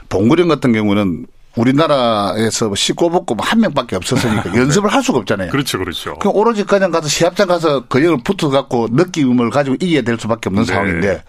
봉구령 0.10 0.48
같은 0.48 0.74
경우는 0.74 1.26
우리나라에서 1.55 2.67
뭐 2.67 2.75
씻고 2.75 3.10
벗고 3.10 3.36
뭐한 3.36 3.60
명밖에 3.60 3.96
없었으니까 3.96 4.55
연습을 4.55 4.91
할 4.91 5.03
수가 5.03 5.20
없잖아요. 5.20 5.51
그렇죠, 5.51 5.77
그렇죠. 5.77 6.15
그럼 6.15 6.36
오로지 6.36 6.63
그냥 6.63 6.91
가서 6.91 7.08
시합장 7.08 7.48
가서 7.48 7.86
근육을 7.88 8.20
붙어갖고 8.24 8.89
느낌을 8.91 9.50
가지고 9.50 9.75
이겨야 9.79 10.01
될 10.03 10.17
수밖에 10.20 10.50
없는 10.50 10.63
네. 10.63 10.74
상황인데 10.74 11.24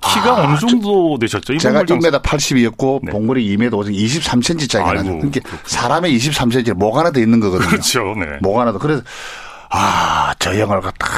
키가 0.00 0.30
아, 0.30 0.44
어느 0.44 0.58
정도 0.58 1.18
되셨죠? 1.18 1.58
제가 1.58 1.82
이봉걸 1.82 2.12
장사? 2.12 2.20
1m 2.20 2.22
80이었고 2.22 3.00
네. 3.04 3.12
봉골이 3.12 3.56
2m 3.56 3.74
50, 3.74 3.94
23cm 3.94 4.70
차이가 4.70 4.92
나죠. 4.92 5.10
그러니까 5.10 5.40
그렇구나. 5.40 5.60
사람의 5.64 6.16
23cm 6.16 6.74
목 6.74 6.96
하나 6.96 7.10
더 7.10 7.20
있는 7.20 7.40
거거든요. 7.40 7.68
그렇죠, 7.68 8.14
네. 8.16 8.26
목 8.40 8.58
하나 8.58 8.72
더. 8.72 8.78
그래서 8.78 9.02
아, 9.70 10.34
저 10.38 10.54
형을 10.54 10.80
갖다 10.80 11.08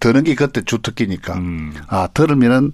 드는 0.00 0.24
게 0.24 0.34
그때 0.34 0.62
주특기니까. 0.62 1.34
음. 1.34 1.74
아, 1.88 2.08
들으면은 2.14 2.72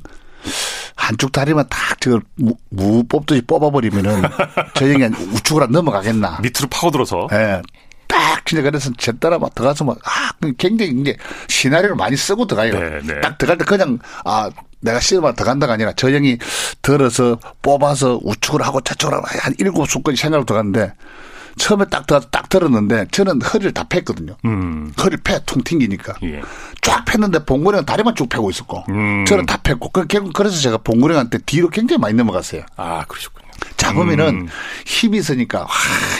한쪽 1.09 1.33
다리만 1.33 1.65
딱 1.71 1.99
저걸 2.03 2.21
무, 2.35 2.55
무 2.69 3.03
뽑듯이 3.05 3.41
뽑아버리면은 3.41 4.23
저 4.77 4.87
형이 4.87 5.03
한 5.03 5.15
우측으로 5.15 5.69
넘어가겠나. 5.69 6.41
밑으로 6.43 6.69
파고들어서 6.69 7.29
예. 7.33 7.63
딱 8.07 8.45
진짜 8.45 8.63
그래서 8.63 8.91
제 8.99 9.13
따라 9.13 9.39
막 9.39 9.55
들어가서 9.55 9.85
막 9.85 9.97
아, 10.05 10.33
굉장히 10.59 10.93
이게 10.93 11.17
시나리오를 11.49 11.97
많이 11.97 12.15
쓰고 12.15 12.47
들어가요. 12.47 12.79
네, 12.79 13.01
네. 13.07 13.21
딱 13.23 13.39
들어갈 13.39 13.57
때 13.57 13.65
그냥 13.65 13.99
아 14.27 14.51
내가 14.81 15.01
씨름만 15.01 15.35
들어간다가 15.35 15.73
아니라 15.73 15.95
저 15.97 16.11
형이 16.11 16.37
들어서 16.83 17.39
뽑아서 17.63 18.21
우측으로 18.23 18.63
하고 18.63 18.83
저쪽으로 18.83 19.17
하고 19.17 19.27
한 19.31 19.55
일곱 19.59 19.89
수까지 19.89 20.19
생각을 20.19 20.45
들어갔는데 20.45 20.93
처음에 21.59 21.85
딱 21.87 22.07
딱 22.07 22.49
들었는데 22.49 23.07
저는 23.11 23.43
허리를 23.43 23.73
다 23.75 23.85
팼거든요. 23.85 24.37
음. 24.47 24.93
허리를 24.99 25.19
패퉁 25.23 25.63
튕기니까. 25.63 26.15
예. 26.23 26.41
쫙 26.81 27.05
팼는데 27.05 27.45
봉구령은 27.45 27.85
다리만 27.85 28.15
쭉 28.15 28.29
패고 28.29 28.49
있었고 28.51 28.85
음. 28.89 29.25
저는 29.27 29.45
다 29.45 29.59
팼고 29.59 29.91
그- 29.91 30.07
결국 30.07 30.33
그래서 30.33 30.59
제가 30.61 30.79
봉구령한테 30.79 31.39
뒤로 31.39 31.69
굉장히 31.69 32.01
많이 32.01 32.15
넘어갔어요. 32.15 32.63
아, 32.77 33.05
그러셨군요. 33.07 33.48
잡으면은 33.77 34.27
음. 34.43 34.49
힘이 34.87 35.19
있으니까 35.19 35.61
와, 35.61 35.67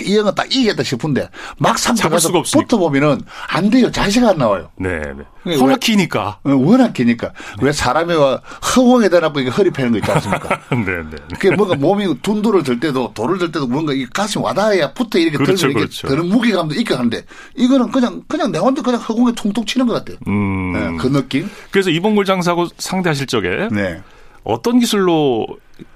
이 0.05 0.17
형은 0.17 0.35
딱 0.35 0.47
이기겠다 0.47 0.83
싶은데 0.83 1.29
막상 1.59 1.95
들어가서 1.95 2.31
없으니까. 2.31 2.67
붙어 2.67 2.79
보면은 2.79 3.21
안 3.49 3.71
돼요. 3.71 3.91
자세가 3.91 4.31
안 4.31 4.39
나와요. 4.39 4.71
네, 4.77 4.99
네. 5.01 5.25
왜- 5.45 5.57
워낙 5.57 5.81
기니까. 5.81 6.39
어, 6.45 6.51
워낙 6.55 6.93
기니까. 6.93 7.33
왜 7.61 7.73
사람이 7.73 8.15
와 8.15 8.41
허공에 8.77 9.09
대놓고 9.09 9.41
이게 9.41 9.51
허리 9.51 9.71
패는 9.71 9.93
거 9.93 9.99
있지 9.99 10.11
않습니까? 10.11 10.49
네, 10.71 10.85
네. 11.11 11.17
그게 11.39 11.51
뭔가 11.55 11.75
몸이 11.75 12.21
둔도를 12.23 12.63
들 12.63 12.81
때도 12.81 13.13
돌을 13.15 13.39
들 13.39 13.51
때도 13.53 13.67
뭔가 13.67 13.93
이 13.93 14.07
가슴이 14.07 14.45
와닿아야 14.45 14.93
붙어 14.93 15.19
이렇게 15.19 15.37
그렇죠, 15.39 15.67
들고 15.67 15.79
이렇게 15.81 15.91
그렇죠. 15.97 16.09
드는 16.09 16.29
무게감도 16.29 16.75
있게 16.75 16.95
하는데 16.95 17.25
이거는 17.57 17.91
그냥 17.91 18.23
그냥 18.29 18.53
내 18.53 18.59
혼자 18.59 18.83
그냥 18.83 19.01
허공에 19.01 19.33
퉁퉁 19.33 19.65
치는 19.65 19.87
것 19.87 19.95
같아요. 19.95 20.17
음. 20.29 20.73
네, 20.73 20.97
그 20.99 21.09
느낌. 21.11 21.49
그래서 21.71 21.91
이봉골 21.91 22.25
장사하고 22.25 22.69
상대하실 22.79 23.27
적에 23.27 23.69
네. 23.73 24.01
어떤 24.45 24.79
기술로 24.79 25.47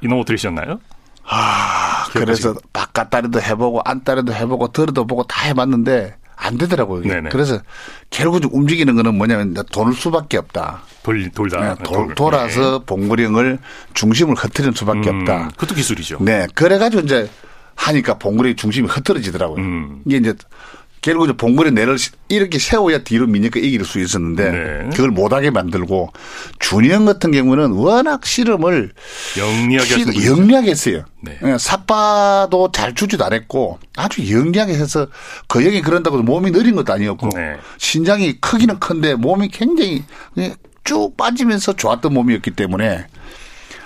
이놈을 0.03 0.25
들이셨나요? 0.25 0.79
아, 1.33 2.05
그래서 2.13 2.55
바깥 2.73 3.11
다리도 3.11 3.41
해보고 3.41 3.81
안 3.85 4.05
다리도 4.05 4.33
해보고 4.35 4.69
들어도 4.69 5.07
보고 5.07 5.23
다 5.25 5.47
해봤는데 5.47 6.17
안 6.37 6.59
되더라고요. 6.59 7.03
네네. 7.03 7.31
그래서 7.31 7.61
결국 8.11 8.53
움직이는 8.53 8.97
거는 8.97 9.17
뭐냐면 9.17 9.55
돈을 9.73 9.95
수밖에 9.95 10.39
없다. 10.39 10.83
돌, 11.03 11.31
돌다. 11.31 11.61
네, 11.61 11.83
돌, 11.85 12.15
돌아서 12.15 12.81
봉구령을 12.81 13.59
중심을 13.95 14.35
흐트리는 14.35 14.75
수밖에 14.75 15.11
음, 15.11 15.21
없다. 15.21 15.49
그것도 15.57 15.75
기술이죠. 15.75 16.19
네, 16.21 16.47
그래가지고 16.55 17.05
이제 17.05 17.31
하니까 17.77 18.19
봉구리 18.19 18.57
중심이 18.57 18.89
흐트러지더라고요. 18.89 19.59
음. 19.59 20.03
이게 20.05 20.17
이제 20.19 20.35
결국 21.03 21.25
이제 21.25 21.37
봉구리 21.37 21.73
내를 21.73 21.99
이렇게 22.29 22.61
세워야 22.61 23.03
뒤로 23.03 23.27
미니까 23.27 23.59
이길 23.59 23.85
수 23.85 24.01
있었는데 24.01 24.51
네. 24.51 24.91
그걸 24.91 25.11
못하게 25.11 25.51
만들고 25.51 26.13
형 26.91 27.05
같은 27.05 27.33
경우는 27.33 27.73
워낙 27.73 28.25
씨름을 28.25 28.93
영리하게. 29.37 30.27
영리하게 30.27 30.71
했어요. 30.71 31.05
네. 31.21 31.39
예, 31.43 31.57
삿바도 31.59 32.71
잘 32.73 32.95
주지도 32.95 33.25
않았고 33.25 33.81
아주 33.97 34.33
영리하게 34.33 34.75
해서 34.75 35.09
그 35.49 35.63
형이 35.63 35.83
그런다고 35.83 36.23
몸이 36.23 36.53
느린 36.53 36.77
것도 36.77 36.93
아니었고 36.93 37.31
네. 37.35 37.57
신장이 37.79 38.41
크기는 38.41 38.79
큰데 38.79 39.17
몸이 39.17 39.49
굉장히 39.49 40.05
쭉 40.85 41.17
빠지면서 41.17 41.75
좋았던 41.75 42.15
몸이었기 42.15 42.53
때문에 42.53 43.07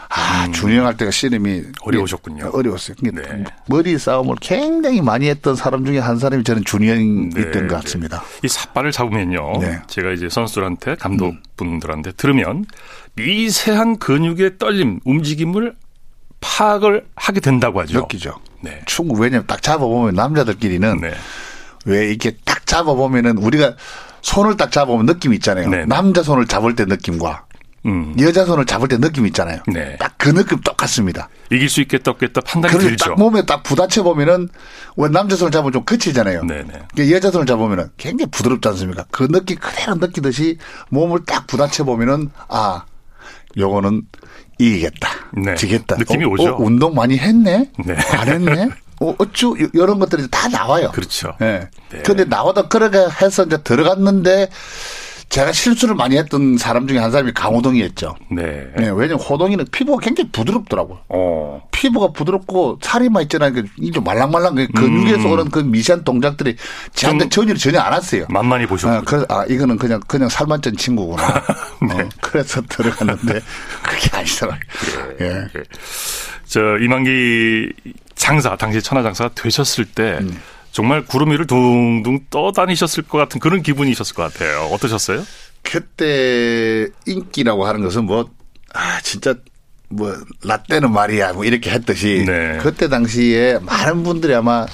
아, 0.09 0.49
준영할 0.53 0.97
때가 0.97 1.11
씨름이 1.11 1.51
음. 1.51 1.73
어려우셨군요. 1.83 2.51
어려웠어요. 2.53 2.97
그게 2.97 3.11
네. 3.11 3.45
머리 3.67 3.99
싸움을 3.99 4.37
굉장히 4.41 5.01
많이 5.01 5.29
했던 5.29 5.57
사람 5.57 5.85
중에 5.85 5.99
한 5.99 6.19
사람이 6.19 6.45
저는 6.45 6.65
준영이었던 6.65 7.53
네, 7.53 7.67
것 7.67 7.83
같습니다. 7.83 8.23
이 8.43 8.49
삿발을 8.49 8.93
잡으면요. 8.93 9.59
네. 9.61 9.67
음. 9.69 9.81
제가 9.87 10.13
이제 10.13 10.29
선수들한테 10.29 10.97
감독분들한테 10.97 12.13
들으면 12.13 12.65
미세한 13.15 13.99
근육의 13.99 14.59
떨림, 14.59 15.01
움직임을 15.05 15.75
파악을 16.41 17.07
하게 17.17 17.41
된다고 17.41 17.81
하죠. 17.81 18.01
느끼죠. 18.01 18.39
네. 18.61 18.81
충분 18.87 19.21
왜냐면 19.21 19.47
딱 19.47 19.63
잡아보면 19.63 20.15
남자들끼리는 20.15 21.01
네. 21.01 21.15
왜 21.85 22.09
이렇게 22.09 22.37
딱 22.45 22.67
잡아보면은 22.67 23.39
우리가 23.39 23.75
손을 24.23 24.57
딱 24.57 24.73
잡아보면 24.73 25.07
느낌이 25.07 25.37
있잖아요. 25.37 25.69
네. 25.69 25.85
남자 25.87 26.23
손을 26.23 26.47
잡을 26.47 26.75
때 26.75 26.85
느낌과 26.85 27.46
음. 27.87 28.15
여자 28.21 28.45
손을 28.45 28.65
잡을 28.67 28.89
때 28.89 28.99
느낌이 28.99 29.29
있잖아요. 29.29 29.61
네. 29.69 29.97
딱 29.97 30.15
그 30.19 30.31
느낌 30.35 30.61
똑같습니다. 30.61 31.29
이길 31.53 31.69
수 31.69 31.81
있겠다 31.83 32.11
없겠다 32.11 32.41
판단이 32.41 32.73
그래서 32.73 32.89
들죠. 32.89 33.05
딱 33.11 33.19
몸에 33.19 33.47
딱 33.47 33.63
부딪혀 33.63 34.03
보면은 34.03 34.49
왜 34.97 35.09
남자 35.09 35.37
손을 35.37 35.53
잡으면 35.53 35.73
좀 35.73 35.85
거치잖아요. 35.85 36.43
네네. 36.45 36.65
그러니까 36.95 37.11
여자 37.17 37.31
손을 37.31 37.47
잡으면은 37.47 37.91
굉장히 37.97 38.29
부드럽지 38.33 38.67
않습니까? 38.69 39.05
그 39.13 39.29
느낌 39.29 39.57
그대로 39.59 39.95
느끼듯이 39.95 40.59
몸을 40.89 41.21
딱 41.27 41.47
부딪혀 41.47 41.85
보면은 41.85 42.31
아, 42.49 42.85
요거는 43.57 44.03
이기겠다. 44.59 45.09
네. 45.35 45.55
지겠다. 45.55 45.97
느낌이 45.97 46.25
어, 46.25 46.29
오죠. 46.29 46.55
어, 46.55 46.57
운동 46.59 46.95
많이 46.95 47.17
했네? 47.19 47.71
네. 47.85 47.95
안 48.13 48.29
했네? 48.29 48.69
어, 49.01 49.15
어쭈, 49.19 49.57
요- 49.61 49.69
이런 49.75 49.99
것들이 50.01 50.27
다 50.31 50.49
나와요. 50.49 50.91
그렇죠. 50.93 51.35
예. 51.43 51.69
네. 51.93 52.03
근데 52.03 52.25
나와도 52.25 52.69
그렇게 52.69 52.99
해서 53.23 53.45
이제 53.45 53.59
들어갔는데 53.63 54.49
제가 55.37 55.53
실수를 55.53 55.95
많이 55.95 56.17
했던 56.17 56.57
사람 56.57 56.89
중에 56.89 56.97
한 56.97 57.11
사람이 57.11 57.33
강호동이었죠. 57.35 58.17
네. 58.31 58.73
네, 58.75 58.89
왜냐면 58.89 59.21
호동이는 59.21 59.67
피부가 59.71 60.03
굉장히 60.03 60.31
부드럽더라고요. 60.31 61.01
어. 61.11 61.69
피부가 61.71 62.11
부드럽고 62.11 62.79
살이만 62.81 63.25
있잖아요. 63.25 63.53
그 63.53 63.65
이좀 63.79 64.03
말랑말랑 64.03 64.55
그 64.55 64.67
근육에서 64.69 65.29
오는 65.29 65.51
그 65.51 65.59
미세한 65.59 66.05
동작들이 66.05 66.57
저한테 66.95 67.27
음. 67.27 67.29
좀 67.29 67.45
전혀 67.49 67.55
전혀 67.59 67.81
안 67.81 67.93
왔어요. 67.93 68.25
만만히 68.31 68.65
보셨군요. 68.65 68.97
아, 68.97 69.03
그래서 69.05 69.27
아 69.29 69.45
이거는 69.47 69.77
그냥 69.77 70.01
그냥 70.07 70.31
살만 70.31 70.63
찐 70.63 70.75
친구구나. 70.75 71.23
네. 71.87 72.03
어, 72.03 72.09
그래서 72.23 72.63
들어갔는데 72.67 73.41
그게 73.83 74.17
아니더라고요. 74.17 74.61
예. 75.21 75.27
예. 75.27 75.63
저 76.47 76.79
이만기 76.79 77.75
장사 78.15 78.57
당시 78.57 78.81
천하장사가 78.81 79.35
되셨을 79.35 79.85
때 79.85 80.17
음. 80.23 80.41
정말 80.77 81.07
구름 81.07 81.31
위를 81.31 81.47
둥둥 81.47 82.27
떠다니셨을 82.29 83.05
것 83.05 83.17
같은 83.17 83.41
그런 83.41 83.63
기분이셨을 83.63 84.15
것 84.15 84.25
같아요. 84.25 84.69
어떠셨어요? 84.73 85.25
그때 85.63 86.87
인기라고 87.07 87.67
하는 87.67 87.81
것은 87.81 88.05
뭐, 88.05 88.29
아, 88.75 89.01
진짜, 89.01 89.35
뭐, 89.89 90.15
라떼는 90.45 90.93
말이야, 90.93 91.33
뭐, 91.33 91.47
이렇게 91.47 91.71
했듯이. 91.71 92.25
네. 92.27 92.59
그때 92.61 92.91
당시에 92.91 93.59
많은 93.63 94.03
분들이 94.03 94.35
아마 94.35 94.67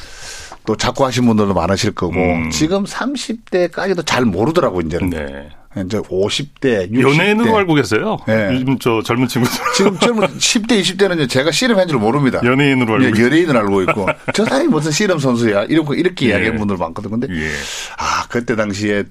또 0.64 0.77
자꾸 0.77 1.05
하신 1.05 1.27
분들도 1.27 1.55
많으실 1.55 1.92
거고, 1.92 2.14
음. 2.14 2.51
지금 2.51 2.85
30대까지도 2.85 4.07
잘 4.07 4.25
모르더라고, 4.25 4.81
이제는. 4.81 5.11
네. 5.11 5.48
이제 5.87 5.98
50대, 5.98 6.92
60대. 6.92 7.01
연예인으로 7.01 7.57
알고 7.57 7.75
계세요. 7.75 8.18
네. 8.27 8.51
요즘 8.53 8.79
저 8.79 9.03
젊은 9.03 9.27
친구들. 9.27 9.57
지금 9.75 9.98
젊은 9.98 10.29
10대, 10.29 10.81
20대는 10.83 11.29
제가 11.31 11.51
씨름한 11.51 11.88
줄 11.88 11.98
모릅니다. 11.98 12.40
연예인으로 12.44 12.94
알고 12.94 13.07
예, 13.07 13.09
있어요. 13.11 13.25
연예인을 13.25 13.57
알고 13.57 13.83
있고. 13.83 14.07
저 14.35 14.44
사람이 14.44 14.68
무슨 14.68 14.90
씨름 14.90 15.18
선수야. 15.18 15.64
이렇게, 15.64 15.96
이렇게 15.96 16.27
예. 16.27 16.31
이야기하는 16.31 16.59
분들 16.59 16.77
많거든. 16.77 17.11
근데 17.11 17.27
예. 17.31 17.51
아, 17.96 18.27
그때 18.29 18.55
당시에, 18.55 19.05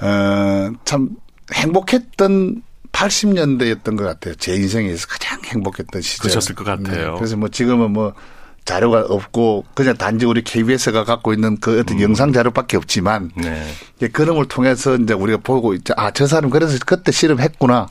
어, 0.00 0.72
참 0.86 1.10
행복했던 1.52 2.62
80년대였던 2.92 3.98
것 3.98 4.04
같아요. 4.04 4.34
제 4.36 4.54
인생에서 4.54 5.06
가장 5.08 5.42
행복했던 5.44 6.00
시절. 6.00 6.22
그러셨을 6.22 6.54
것 6.54 6.64
같아요. 6.64 7.12
네. 7.12 7.16
그래서 7.18 7.36
뭐 7.36 7.48
지금은 7.48 7.90
뭐 7.90 8.14
자료가 8.64 9.06
없고 9.08 9.64
그냥 9.74 9.96
단지 9.96 10.24
우리 10.26 10.42
KBS가 10.42 11.04
갖고 11.04 11.32
있는 11.32 11.58
그 11.58 11.80
어떤 11.80 12.00
영상 12.00 12.32
자료밖에 12.32 12.76
없지만 12.76 13.30
네. 13.36 13.66
이제 13.96 14.08
그런 14.08 14.36
걸 14.36 14.46
통해서 14.46 14.96
이제 14.96 15.12
우리가 15.12 15.38
보고 15.42 15.74
있죠. 15.74 15.92
아, 15.96 16.10
저 16.10 16.26
사람 16.26 16.50
그래서 16.50 16.78
그때 16.84 17.12
씨름했구나. 17.12 17.88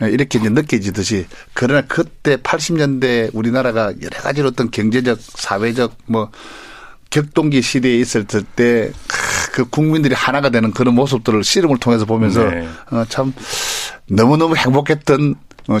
이렇게 0.00 0.38
이제 0.38 0.48
느껴지듯이 0.48 1.26
그러나 1.54 1.82
그때 1.88 2.36
80년대 2.36 3.30
우리나라가 3.32 3.92
여러 4.00 4.16
가지 4.20 4.42
어떤 4.42 4.70
경제적, 4.70 5.18
사회적 5.20 5.96
뭐 6.06 6.30
격동기 7.10 7.62
시대에 7.62 7.96
있을 7.96 8.24
때 8.24 8.92
그 9.58 9.64
국민들이 9.68 10.14
하나가 10.14 10.50
되는 10.50 10.70
그런 10.70 10.94
모습들을 10.94 11.42
씨름을 11.42 11.78
통해서 11.78 12.04
보면서 12.04 12.44
네. 12.44 12.68
어, 12.92 13.04
참 13.08 13.32
너무너무 14.08 14.54
행복했던 14.56 15.34
어, 15.34 15.34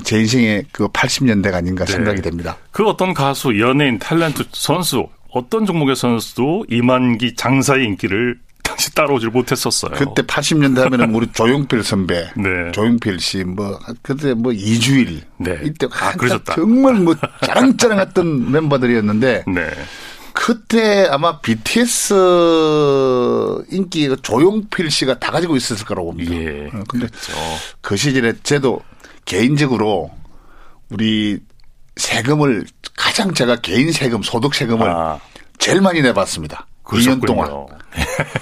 제 0.04 0.18
인생의 0.18 0.66
그 0.70 0.88
80년대가 0.88 1.54
아닌가 1.54 1.84
네. 1.84 1.92
생각이 1.92 2.20
됩니다. 2.22 2.56
그 2.70 2.86
어떤 2.86 3.14
가수, 3.14 3.58
연예인, 3.58 3.98
탤런트, 3.98 4.44
선수 4.52 5.08
어떤 5.30 5.66
종목의 5.66 5.96
선수도 5.96 6.66
이만기 6.70 7.34
장사의 7.36 7.84
인기를 7.86 8.38
당시 8.62 8.94
따라오질 8.94 9.30
못했었어요. 9.30 9.92
그때 9.92 10.22
80년대 10.22 10.80
하면은 10.80 11.14
우리 11.14 11.26
조용필 11.32 11.82
선배, 11.82 12.28
네. 12.36 12.70
조용필 12.72 13.18
씨, 13.18 13.42
뭐 13.44 13.78
그때 14.02 14.34
뭐 14.34 14.52
이주일, 14.52 15.22
네. 15.38 15.58
이때 15.64 15.86
아, 15.90 16.12
그러셨다. 16.12 16.54
정말 16.54 16.94
뭐 16.94 17.14
짜랑짜랑했던 17.46 18.52
멤버들이었는데 18.52 19.44
네. 19.46 19.70
그때 20.34 21.08
아마 21.10 21.40
BTS 21.40 22.14
인기 23.70 24.14
조용필 24.22 24.90
씨가 24.90 25.18
다 25.18 25.32
가지고 25.32 25.56
있었을 25.56 25.84
거라고 25.84 26.12
봅니다. 26.12 26.32
예. 26.34 26.66
어, 26.72 26.84
근데 26.88 27.06
그렇죠. 27.08 27.32
그 27.80 27.96
시절에 27.96 28.34
저도 28.42 28.80
개인적으로 29.28 30.10
우리 30.88 31.38
세금을 31.96 32.64
가장 32.96 33.34
제가 33.34 33.56
개인 33.56 33.92
세금 33.92 34.22
소득 34.22 34.54
세금을 34.54 34.88
아, 34.88 35.20
제일 35.58 35.82
많이 35.82 36.00
내봤습니다. 36.00 36.66
2년 36.84 37.26
동안 37.26 37.48
그러셨군요. 37.48 37.78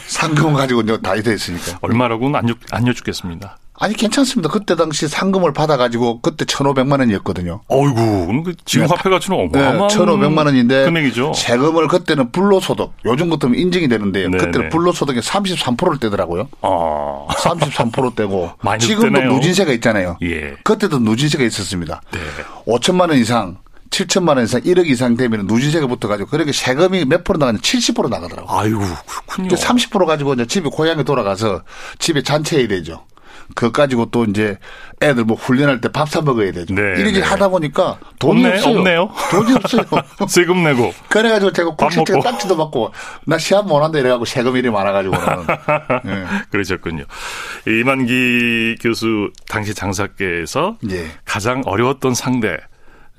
상금 0.06 0.54
가지고 0.54 0.82
이제 0.82 0.96
다 1.02 1.14
됐으니까. 1.16 1.80
얼마라고는 1.82 2.36
안, 2.36 2.48
여, 2.48 2.54
안 2.70 2.86
여쭙겠습니다. 2.86 3.58
아니 3.78 3.94
괜찮습니다. 3.94 4.48
그때 4.48 4.74
당시 4.74 5.06
상금을 5.08 5.52
받아가지고 5.52 6.20
그때 6.20 6.44
1,500만 6.44 7.00
원이었거든요. 7.00 7.60
어이구, 7.68 8.42
그 8.44 8.54
지금 8.64 8.86
네. 8.86 8.94
화폐 8.94 9.10
가치는 9.10 9.50
네, 9.52 9.60
어마어마한 9.60 9.88
1,500만 9.90 10.46
원인데 10.46 10.84
금액이죠. 10.86 11.34
세금을 11.34 11.88
그때는 11.88 12.32
불로소득 12.32 12.92
요즘 13.04 13.28
같으면 13.28 13.58
인증이 13.58 13.88
되는데요. 13.88 14.28
네, 14.30 14.38
그때는 14.38 14.62
네. 14.62 14.68
불로소득이 14.70 15.20
33%를 15.20 15.98
떼더라고요. 15.98 16.48
아, 16.62 17.26
33% 17.30 18.16
떼고 18.16 18.52
많이 18.62 18.82
지금도 18.82 19.18
떼네요. 19.18 19.32
누진세가 19.34 19.72
있잖아요. 19.72 20.16
예. 20.22 20.54
그때도 20.64 20.98
누진세가 21.00 21.44
있었습니다. 21.44 22.00
네. 22.12 22.18
5천만 22.66 23.10
원 23.10 23.18
이상, 23.18 23.58
7천만 23.90 24.36
원 24.36 24.44
이상, 24.44 24.62
1억 24.62 24.86
이상 24.86 25.16
되면 25.16 25.46
누진세가 25.46 25.86
붙어가지고 25.86 26.30
그렇게 26.30 26.52
세금이 26.52 27.04
몇 27.04 27.24
프로 27.24 27.38
나가냐 27.38 27.58
70% 27.58 28.08
나가더라고요. 28.08 28.58
아이고, 28.58 28.80
그렇군요. 29.06 29.46
이제 29.46 29.56
30% 29.56 30.06
가지고 30.06 30.34
이제 30.34 30.46
집에 30.46 30.68
고향에 30.70 31.02
돌아가서 31.02 31.62
집에 31.98 32.22
잔치해야 32.22 32.68
되죠. 32.68 33.04
그거 33.54 33.70
가지고 33.72 34.06
또 34.10 34.24
이제 34.24 34.58
애들 35.02 35.24
뭐 35.24 35.36
훈련할 35.36 35.80
때 35.80 35.88
밥 35.88 36.08
사 36.08 36.20
먹어야 36.20 36.52
되죠. 36.52 36.74
네, 36.74 36.82
이렇게 36.98 37.20
네. 37.20 37.20
하다 37.20 37.48
보니까 37.48 37.98
돈이 38.18 38.44
없네, 38.44 38.56
없어요. 38.58 38.78
없네요. 38.78 39.10
돈이 39.30 39.54
없어요. 39.54 39.82
세금 40.28 40.62
내고. 40.64 40.92
그래가지고 41.08 41.52
제가 41.52 41.70
밥 41.76 41.88
국세청. 41.90 42.20
딱지도 42.22 42.56
받고 42.56 42.92
나 43.24 43.38
시합 43.38 43.66
못 43.66 43.82
한다 43.82 43.98
이래갖고 43.98 44.24
세금 44.24 44.56
일이 44.56 44.70
많아가지고는. 44.70 45.26
예. 46.06 46.24
그러셨군요. 46.50 47.04
이만기 47.66 48.76
교수 48.80 49.30
당시 49.48 49.74
장사께서 49.74 50.76
예. 50.90 51.06
가장 51.24 51.62
어려웠던 51.66 52.14
상대. 52.14 52.56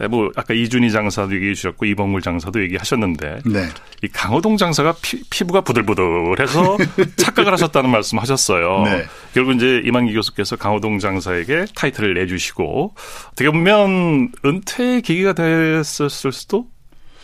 뭐 0.06 0.30
아까 0.36 0.54
이준희 0.54 0.92
장사도 0.92 1.34
얘기해 1.36 1.56
주셨고 1.56 1.86
이범물 1.86 2.22
장사도 2.22 2.62
얘기하셨는데 2.62 3.40
네. 3.46 3.68
이 4.04 4.08
강호동 4.08 4.58
장사가 4.58 4.96
피, 5.02 5.24
피부가 5.30 5.62
부들부들해서 5.62 6.78
착각을 7.18 7.52
하셨다는 7.54 7.90
말씀하셨어요. 7.90 8.84
네. 8.84 9.06
결국 9.34 9.56
이제 9.56 9.82
이만기 9.84 10.14
교수께서 10.14 10.56
강호동 10.56 11.00
장사에게 11.00 11.66
타이틀을 11.76 12.14
내주시고 12.14 12.94
어떻게 13.32 13.50
보면 13.50 14.32
은퇴의 14.46 15.02
계기가 15.02 15.34
됐었을 15.34 16.32
수도 16.32 16.68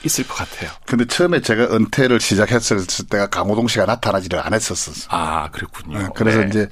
있을 0.03 0.27
것 0.27 0.33
같아요. 0.35 0.71
근데 0.85 1.05
처음에 1.05 1.41
제가 1.41 1.75
은퇴를 1.75 2.19
시작했을 2.19 2.79
때가 3.09 3.27
강호동 3.27 3.67
씨가 3.67 3.85
나타나지를 3.85 4.39
않았었어요. 4.39 5.07
아 5.09 5.49
그랬군요. 5.51 5.99
네, 5.99 6.07
그래서 6.15 6.39
네. 6.39 6.47
이제 6.49 6.69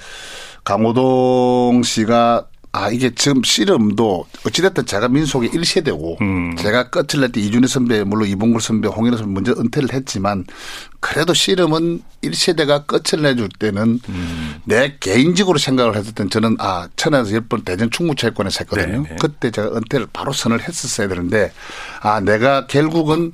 강호동 0.63 1.83
씨가 1.83 2.47
아 2.73 2.89
이게 2.89 3.13
지금 3.13 3.43
씨름도 3.43 4.25
어찌됐든 4.45 4.85
제가 4.85 5.09
민속의 5.09 5.49
1세대고 5.49 6.21
음. 6.21 6.55
제가 6.55 6.89
끝을 6.89 7.19
낼 7.19 7.31
때 7.31 7.41
이준희 7.41 7.67
선배 7.67 8.03
물론 8.05 8.29
이봉글 8.29 8.61
선배 8.61 8.87
홍인호 8.87 9.17
선배 9.17 9.33
먼저 9.33 9.51
은퇴를 9.59 9.91
했지만 9.93 10.45
그래도 11.01 11.33
씨름은 11.33 12.01
1세대가 12.23 12.87
끝을 12.87 13.23
내줄 13.23 13.49
때는 13.59 13.99
음. 14.07 14.55
내 14.63 14.95
개인적으로 15.01 15.57
생각을 15.57 15.97
했을 15.97 16.13
땐 16.13 16.29
저는 16.29 16.55
아 16.59 16.87
천안에서 16.95 17.31
10번 17.41 17.65
대전 17.65 17.91
충무체육관에서 17.91 18.59
했거든요. 18.61 19.03
네네. 19.03 19.15
그때 19.19 19.51
제가 19.51 19.75
은퇴를 19.75 20.07
바로 20.13 20.31
선을 20.31 20.61
했었어야 20.61 21.09
되는데 21.09 21.51
아 21.99 22.21
내가 22.21 22.67
결국은 22.67 23.33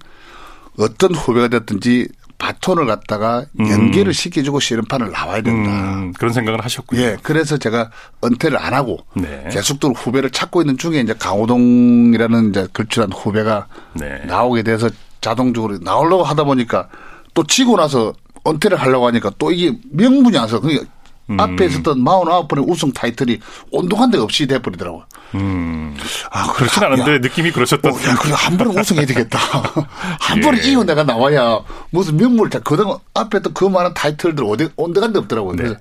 어떤 0.80 1.14
후배가 1.14 1.48
됐든지 1.50 2.08
바톤을 2.38 2.86
갖다가 2.86 3.46
연계를 3.60 4.14
시켜주고 4.14 4.60
씨름판을 4.60 5.12
나와야 5.12 5.42
된다. 5.42 5.72
음, 5.72 6.14
그런 6.14 6.34
생각을 6.34 6.64
하셨군요. 6.64 7.02
예, 7.02 7.18
그래서 7.24 7.58
제가 7.58 7.90
은퇴를 8.24 8.58
안 8.60 8.74
하고 8.74 9.00
네. 9.16 9.44
계속적으로 9.52 9.98
후배를 9.98 10.30
찾고 10.30 10.62
있는 10.62 10.78
중에 10.78 11.00
이제 11.00 11.14
강호동이라는 11.18 12.50
이제 12.50 12.68
걸출한 12.74 13.12
후배가 13.12 13.68
네. 13.94 14.24
나오게 14.26 14.64
돼서 14.64 14.90
자동적으로 15.20 15.80
나오려고 15.82 16.24
하다 16.24 16.44
보니까 16.44 16.90
또 17.34 17.44
지고 17.44 17.76
나서 17.76 18.14
은퇴를 18.46 18.78
하려고 18.78 19.08
하니까 19.08 19.32
또 19.38 19.52
이게 19.52 19.78
명분이 19.92 20.38
안 20.38 20.48
서. 20.48 20.60
그러니까 20.60 20.86
음. 21.30 21.40
앞에 21.40 21.66
있었던 21.66 22.00
49번의 22.04 22.70
우승 22.70 22.92
타이틀이 22.94 23.40
온동한 23.72 24.10
데 24.12 24.18
없이 24.18 24.48
돼버리더라고요. 24.48 25.06
음. 25.36 25.98
아, 26.32 26.54
그렇진 26.54 26.84
야, 26.84 26.88
않은데 26.88 27.20
느낌이 27.20 27.52
그러셨던. 27.52 27.92
어, 27.92 27.96
야, 27.96 28.16
그래 28.16 28.34
한 28.36 28.56
번은 28.58 28.80
우승해야 28.80 29.06
되겠다. 29.06 29.38
한 30.20 30.40
번은 30.40 30.64
예. 30.64 30.70
이후 30.70 30.84
내가 30.86 31.04
나와야 31.04 31.60
무슨 31.90 32.16
명물을 32.18 32.50
다 32.50 32.60
그동안 32.60 32.98
앞에 33.14 33.42
또 33.42 33.52
그 33.54 33.66
많은 33.66 33.94
타이틀들 33.94 34.46
어디 34.46 34.70
온데간 34.78 35.12
데 35.14 35.20
없더라고요. 35.20 35.56
네. 35.56 35.64
그래서 35.64 35.80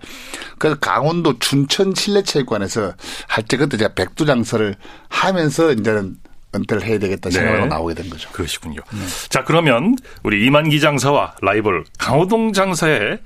그래서 0.58 0.78
강원도 0.80 1.38
춘천 1.38 1.94
실내체육관에서 1.94 2.94
할 3.28 3.44
때 3.44 3.56
그때 3.56 3.76
제가 3.76 3.94
백두장사를 3.94 4.74
하면서 5.08 5.72
이제는 5.72 6.16
은퇴를 6.54 6.82
해야 6.84 6.98
되겠다 6.98 7.30
생각하고 7.30 7.62
네. 7.64 7.68
나오게 7.68 7.94
된 7.94 8.08
거죠. 8.08 8.30
그러시군요. 8.32 8.80
자, 9.28 9.44
그러면 9.44 9.94
우리 10.22 10.46
이만기 10.46 10.80
장사와 10.80 11.34
라이벌 11.42 11.84
강호동 11.98 12.52
장사의 12.54 13.18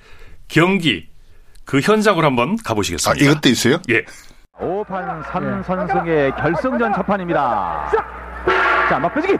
경기 0.49 1.07
그 1.71 1.79
현장으로 1.79 2.27
한번 2.27 2.57
아, 2.59 2.63
가보시겠습니다. 2.65 3.25
이것도 3.25 3.49
있어요? 3.49 3.79
예. 3.91 4.05
5판 4.59 5.23
3선승의 5.23 6.35
결승전 6.37 6.93
첫 6.93 7.07
판입니다. 7.07 7.89
자, 8.89 8.99
막펴지기. 8.99 9.37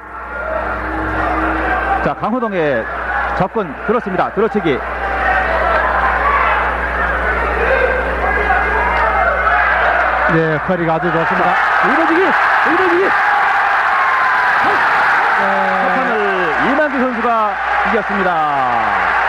자, 2.05 2.15
강호동의 2.21 2.85
접근 3.37 3.75
들었습니다. 3.85 4.33
들어치기. 4.33 4.79
네, 10.33 10.57
허리가 10.69 10.95
아주 10.95 11.11
좋습니다. 11.11 11.55
일어지기. 11.93 12.21
첫 12.65 12.77
네, 15.41 15.95
판을 15.97 16.71
이만기 16.71 16.99
선수가 17.01 17.57
이겼습니다. 17.91 19.20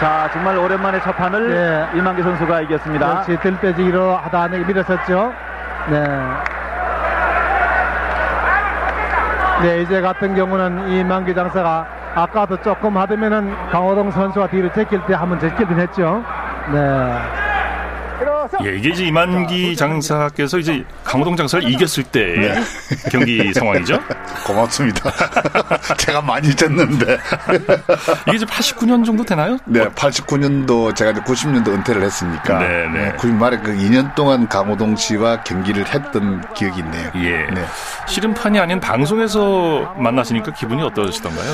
자, 0.00 0.30
정말 0.32 0.56
오랜만에 0.56 0.98
첫 1.02 1.12
판을 1.12 1.50
네. 1.50 1.98
이만기 1.98 2.22
선수가 2.22 2.62
이겼습니다. 2.62 3.18
역시 3.18 3.36
들빼지기로 3.42 4.16
하다 4.16 4.42
안에 4.44 4.58
밀었었죠. 4.60 5.34
네. 5.90 6.04
네, 9.62 9.82
이제 9.82 10.00
같은 10.00 10.34
경우는 10.34 10.88
이만기 10.88 11.34
장사가 11.34 11.86
아까도 12.14 12.56
조금 12.62 12.96
하다면은 12.96 13.54
강호동 13.70 14.10
선수가 14.10 14.46
뒤로 14.46 14.72
제낄 14.72 15.04
때 15.06 15.12
한번 15.12 15.38
제끼긴 15.38 15.78
했죠. 15.78 16.24
네. 16.72 17.40
예, 18.64 18.76
이게 18.76 18.88
이제 18.88 19.04
이만기 19.04 19.76
장사께서 19.76 20.58
이제 20.58 20.84
강호동 21.04 21.36
장사를 21.36 21.68
이겼을 21.70 22.04
때 22.04 22.54
경기 23.10 23.52
상황이죠. 23.52 23.98
고맙습니다. 24.52 25.12
제가 25.98 26.20
많이 26.22 26.54
졌는데. 26.54 27.18
이게 28.28 28.36
이제 28.36 28.44
89년 28.46 29.04
정도 29.04 29.24
되나요? 29.24 29.58
네, 29.66 29.86
89년도 29.88 30.94
제가 30.96 31.12
이제 31.12 31.20
90년도 31.20 31.68
은퇴를 31.68 32.02
했으니까. 32.02 32.58
네, 32.58 32.88
네. 32.92 33.12
90 33.16 33.34
말에 33.36 33.58
그 33.58 33.72
2년 33.76 34.14
동안 34.14 34.48
강호동 34.48 34.96
씨와 34.96 35.42
경기를 35.44 35.86
했던 35.92 36.42
기억이 36.54 36.80
있네요. 36.80 37.10
예. 37.16 37.52
네. 37.54 37.64
씨름판이 38.06 38.58
아닌 38.58 38.80
방송에서 38.80 39.94
만나시니까 39.98 40.52
기분이 40.54 40.82
어떠시던가요? 40.82 41.52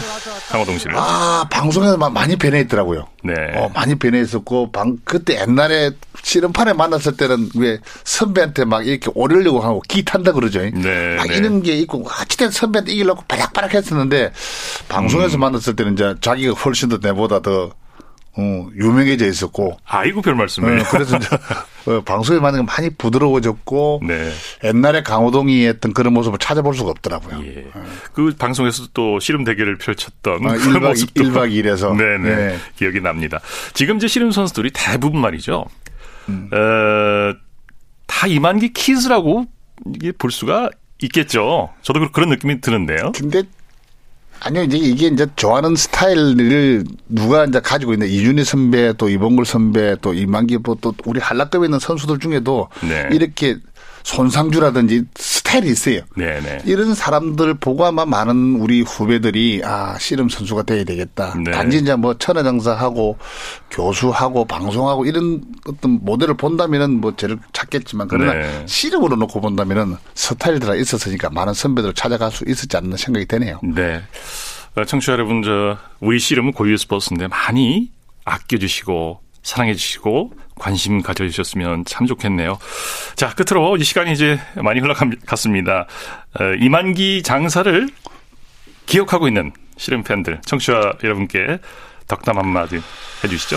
강호동 0.50 0.78
씨를. 0.78 0.94
아, 0.96 1.44
방송에서 1.50 1.96
마- 1.96 2.08
많이 2.10 2.36
변해 2.36 2.60
있더라고요. 2.60 3.06
네. 3.22 3.34
어, 3.56 3.70
많이 3.74 3.94
변해 3.96 4.20
있었고, 4.20 4.70
방, 4.70 4.96
그때 5.04 5.40
옛날에 5.40 5.90
씨름판에 6.22 6.72
만났을 6.72 7.16
때는 7.16 7.50
왜 7.56 7.78
선배한테 8.04 8.64
막 8.64 8.86
이렇게 8.86 9.10
오르려고 9.14 9.60
하고 9.60 9.80
기 9.88 10.04
탄다 10.04 10.32
그러죠. 10.32 10.60
네, 10.60 11.16
막 11.16 11.26
네. 11.28 11.36
이런 11.36 11.62
게 11.62 11.72
있고, 11.78 12.04
어찌든 12.20 12.50
선배 12.50 12.80
한테 12.86 12.92
이기려고 12.92 13.22
바락바락 13.26 13.74
했었는데, 13.74 14.26
음. 14.26 14.30
방송에서 14.88 15.36
만났을 15.36 15.76
때는 15.76 15.94
이제 15.94 16.14
자기가 16.20 16.54
훨씬 16.54 16.88
더 16.88 16.98
내보다 17.02 17.40
더, 17.40 17.72
어, 18.38 18.68
유명해져 18.74 19.26
있었고, 19.26 19.78
아이고 19.84 20.22
별 20.22 20.34
말씀을. 20.36 20.80
어, 20.80 20.84
그래서 20.90 21.16
이제 21.16 21.28
어, 21.90 22.02
방송에 22.02 22.38
만나면 22.38 22.66
많이 22.66 22.90
부드러워졌고, 22.90 24.02
네. 24.06 24.32
옛날에 24.64 25.02
강호동이 25.02 25.66
했던 25.66 25.92
그런 25.92 26.12
모습을 26.14 26.38
찾아볼 26.38 26.74
수가 26.74 26.90
없더라고요. 26.90 27.42
예. 27.44 27.66
그 28.12 28.34
방송에서 28.38 28.88
또 28.94 29.18
씨름 29.20 29.44
대결을 29.44 29.78
펼쳤던 29.78 30.46
아, 30.46 30.52
그 30.56 30.58
1박, 30.58 30.88
모습도 30.88 31.22
1박 31.24 31.50
2일에서. 31.50 31.96
네네. 31.96 32.36
네. 32.36 32.58
기억이 32.76 33.00
납니다. 33.00 33.40
지금 33.74 33.96
이제 33.96 34.06
씨름 34.08 34.30
선수들이 34.30 34.70
대부분 34.72 35.20
말이죠. 35.20 35.64
음. 36.28 36.50
어, 36.52 37.36
다 38.06 38.26
이만기 38.26 38.72
키즈라고 38.72 39.46
이게 39.94 40.12
볼 40.12 40.30
수가 40.30 40.70
있겠죠. 41.02 41.70
저도 41.82 42.00
그- 42.00 42.10
그런 42.12 42.28
느낌이 42.30 42.60
드는데요. 42.60 43.12
근데 43.14 43.42
아니요 44.40 44.62
이제 44.64 44.76
이게 44.76 45.06
이제 45.06 45.26
좋아하는 45.36 45.74
스타일을 45.76 46.84
누가 47.08 47.44
이제 47.46 47.58
가지고 47.60 47.94
있는 47.94 48.06
이준희 48.08 48.44
선배 48.44 48.92
또 48.98 49.08
이봉글 49.08 49.46
선배 49.46 49.96
또 50.02 50.12
이만기 50.12 50.58
뭐또 50.58 50.94
우리 51.06 51.20
한라급에 51.20 51.66
있는 51.66 51.78
선수들 51.78 52.18
중에도 52.18 52.68
네. 52.86 53.08
이렇게 53.12 53.56
손상주라든지 54.06 55.02
스타일이 55.16 55.68
있어요. 55.68 56.02
네네. 56.16 56.62
이런 56.64 56.94
사람들 56.94 57.54
보고 57.54 57.84
아마 57.84 58.06
많은 58.06 58.60
우리 58.60 58.82
후배들이 58.82 59.62
아 59.64 59.98
씨름 59.98 60.28
선수가 60.28 60.62
돼야 60.62 60.84
되겠다. 60.84 61.34
네. 61.44 61.50
단지 61.50 61.78
이제 61.78 61.96
뭐 61.96 62.16
천하장사하고 62.16 63.18
교수하고 63.68 64.44
방송하고 64.44 65.06
이런 65.06 65.42
어떤 65.66 65.98
모델을 66.04 66.36
본다면은 66.36 67.00
뭐 67.00 67.16
저를 67.16 67.38
찾겠지만 67.52 68.06
그러나 68.06 68.34
네. 68.34 68.62
씨름으로 68.66 69.16
놓고 69.16 69.40
본다면은 69.40 69.96
스타일들이 70.14 70.80
있었으니까 70.80 71.28
많은 71.30 71.52
선배들을 71.52 71.94
찾아갈 71.94 72.30
수 72.30 72.44
있었지 72.46 72.76
않나 72.76 72.96
생각이 72.96 73.26
되네요. 73.26 73.58
네. 73.64 74.02
어, 74.76 74.84
청취자 74.84 75.12
여러분, 75.12 75.42
저, 75.42 75.78
우리 76.00 76.20
씨름은 76.20 76.52
고유 76.52 76.76
스포츠인데 76.76 77.28
많이 77.28 77.90
아껴주시고, 78.24 79.20
사랑해 79.46 79.74
주시고, 79.74 80.32
관심 80.58 81.02
가져주셨으면 81.02 81.84
참 81.86 82.06
좋겠네요. 82.06 82.58
자, 83.14 83.32
끝으로 83.34 83.76
이 83.76 83.84
시간이 83.84 84.12
이제 84.12 84.40
많이 84.56 84.80
흘러갔습니다. 84.80 85.86
어, 86.40 86.44
이만기 86.58 87.22
장사를 87.22 87.88
기억하고 88.86 89.28
있는 89.28 89.52
씨름 89.76 90.02
팬들, 90.02 90.40
청취자 90.44 90.94
여러분께 91.04 91.58
덕담 92.08 92.38
한마디 92.38 92.80
해주시죠. 93.22 93.56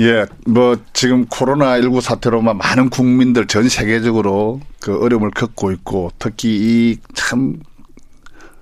예, 0.00 0.26
뭐 0.46 0.76
지금 0.92 1.26
코로나19 1.26 2.00
사태로만 2.00 2.56
많은 2.58 2.90
국민들 2.90 3.46
전 3.46 3.68
세계적으로 3.68 4.60
그 4.80 5.00
어려움을 5.00 5.30
겪고 5.30 5.70
있고 5.70 6.10
특히 6.18 6.48
이 6.56 6.96
참 7.14 7.56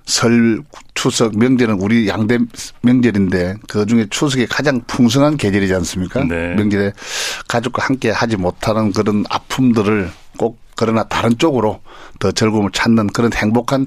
설, 0.04 0.62
추석, 0.94 1.36
명절은 1.36 1.76
우리 1.80 2.08
양대 2.08 2.38
명절인데 2.82 3.56
그 3.68 3.86
중에 3.86 4.06
추석이 4.10 4.46
가장 4.46 4.80
풍성한 4.86 5.36
계절이지 5.36 5.74
않습니까? 5.74 6.24
네. 6.24 6.54
명절에 6.54 6.92
가족과 7.48 7.84
함께 7.84 8.10
하지 8.10 8.36
못하는 8.36 8.92
그런 8.92 9.24
아픔들을 9.28 10.10
꼭 10.36 10.58
그러나 10.76 11.04
다른 11.04 11.38
쪽으로 11.38 11.80
더 12.18 12.32
즐거움을 12.32 12.70
찾는 12.72 13.08
그런 13.08 13.32
행복한 13.32 13.86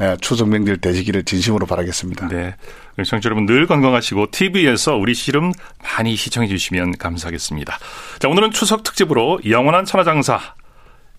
예, 0.00 0.16
추석 0.20 0.48
명절 0.48 0.78
되시기를 0.78 1.24
진심으로 1.24 1.66
바라겠습니다. 1.66 2.28
네. 2.28 2.54
청취자 2.96 3.26
여러분 3.26 3.46
늘 3.46 3.66
건강하시고 3.66 4.30
TV에서 4.30 4.96
우리 4.96 5.14
씨름 5.14 5.52
많이 5.82 6.14
시청해 6.14 6.46
주시면 6.48 6.98
감사하겠습니다. 6.98 7.78
자, 8.20 8.28
오늘은 8.28 8.52
추석 8.52 8.84
특집으로 8.84 9.40
영원한 9.48 9.84
천하장사 9.84 10.40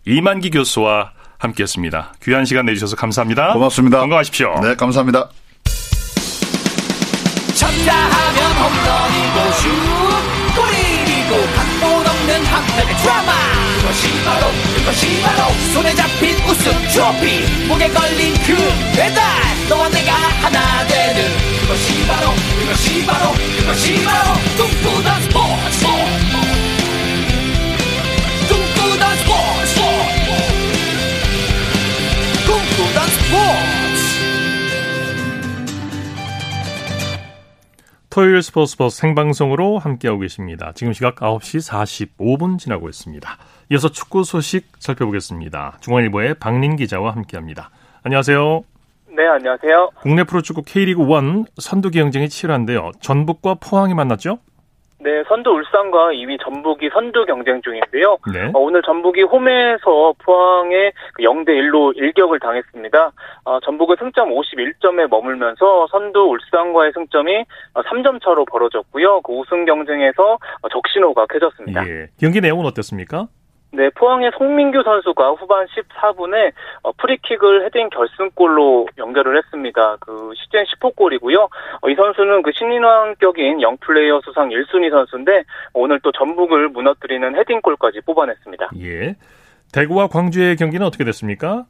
이만기 0.05 0.49
교수와 0.51 1.11
함께했습니다. 1.39 2.13
귀한 2.23 2.45
시간 2.45 2.65
내주셔서 2.65 2.95
감사합니다. 2.95 3.53
고맙습니다. 3.53 3.99
건강하십시오. 3.99 4.59
네, 4.61 4.75
감사합니다. 4.75 5.29
쳤다 7.55 7.93
하면 7.93 8.51
홈런이고 8.55 9.51
슛 9.53 9.69
골이고 10.55 11.53
각본 11.55 12.07
없는 12.07 12.45
한편의 12.45 12.95
드라마 12.97 13.31
그것이 13.81 14.23
바로 14.23 14.47
그것이 14.77 15.21
바로 15.21 15.53
손에 15.73 15.95
잡힌 15.95 16.35
우승 16.47 16.71
트로피 16.89 17.67
목에 17.67 17.89
걸린 17.89 18.33
그 18.45 18.55
배달 18.95 19.23
너와 19.67 19.89
내가 19.89 20.13
하나 20.13 20.87
되는 20.87 21.31
그것이 21.61 22.07
바로 22.07 22.31
그것이 22.59 23.05
바로 23.05 23.31
그것이 23.59 24.03
바로 24.03 24.33
꿈꾸던 24.57 25.21
스포츠 25.23 26.38
토요일 38.09 38.41
스포츠 38.41 38.71
스포츠 38.71 38.97
생방송으로 38.97 39.77
함께하고 39.77 40.21
계십니다. 40.21 40.71
지금 40.73 40.93
시각 40.93 41.17
9시 41.17 42.15
45분 42.17 42.57
지나고 42.57 42.89
있습니다. 42.89 43.37
이어서 43.71 43.89
축구 43.89 44.23
소식 44.23 44.65
살펴보겠습니다. 44.79 45.77
중앙일보의 45.81 46.35
박린 46.35 46.75
기자와 46.75 47.11
함께합니다. 47.11 47.69
안녕하세요. 48.01 48.63
네, 49.15 49.27
안녕하세요. 49.27 49.91
국내 50.01 50.23
프로축구 50.23 50.63
K리그 50.63 51.03
1 51.03 51.45
선두 51.59 51.91
경쟁이 51.91 52.29
치열한데요. 52.29 52.93
전북과 52.99 53.57
포항이 53.61 53.93
만났죠? 53.93 54.39
네, 55.01 55.23
선두 55.27 55.51
울산과 55.51 56.11
2위 56.11 56.37
전북이 56.43 56.89
선두 56.93 57.25
경쟁 57.25 57.61
중인데요. 57.61 58.17
네. 58.33 58.51
어, 58.53 58.59
오늘 58.59 58.81
전북이 58.81 59.23
홈에서 59.23 60.13
포항에 60.19 60.91
0대 61.19 61.49
1로 61.49 61.95
일격을 61.95 62.39
당했습니다. 62.39 63.11
어, 63.45 63.59
전북은 63.61 63.95
승점 63.97 64.29
51점에 64.29 65.07
머물면서 65.09 65.87
선두 65.87 66.19
울산과의 66.19 66.91
승점이 66.93 67.45
3점 67.75 68.21
차로 68.23 68.43
벌어졌고요. 68.45 69.21
그 69.21 69.33
우승 69.33 69.63
경쟁에서 69.65 70.33
어, 70.33 70.69
적신호가 70.69 71.27
켜졌습니다. 71.27 71.87
예. 71.87 72.07
경기 72.19 72.41
내용은 72.41 72.65
어땠습니까? 72.65 73.27
네, 73.71 73.89
포항의 73.91 74.31
송민규 74.35 74.81
선수가 74.83 75.31
후반 75.33 75.67
14분에 75.67 76.51
어, 76.81 76.91
프리킥을 76.93 77.65
헤딩 77.65 77.89
결승골로 77.89 78.87
연결을 78.97 79.37
했습니다. 79.37 79.97
그 79.99 80.31
시즌 80.35 80.63
10호 80.63 80.95
골이고요. 80.95 81.47
어, 81.81 81.89
이 81.89 81.95
선수는 81.95 82.41
그 82.41 82.51
신인왕격인 82.51 83.61
영플레이어 83.61 84.21
수상 84.23 84.49
1순위 84.49 84.89
선수인데 84.89 85.43
오늘 85.73 85.99
또 85.99 86.11
전북을 86.11 86.69
무너뜨리는 86.69 87.37
헤딩골까지 87.37 88.01
뽑아냈습니다. 88.01 88.69
예. 88.81 89.15
대구와 89.71 90.07
광주의 90.07 90.55
경기는 90.55 90.85
어떻게 90.85 91.03
됐습니까? 91.03 91.65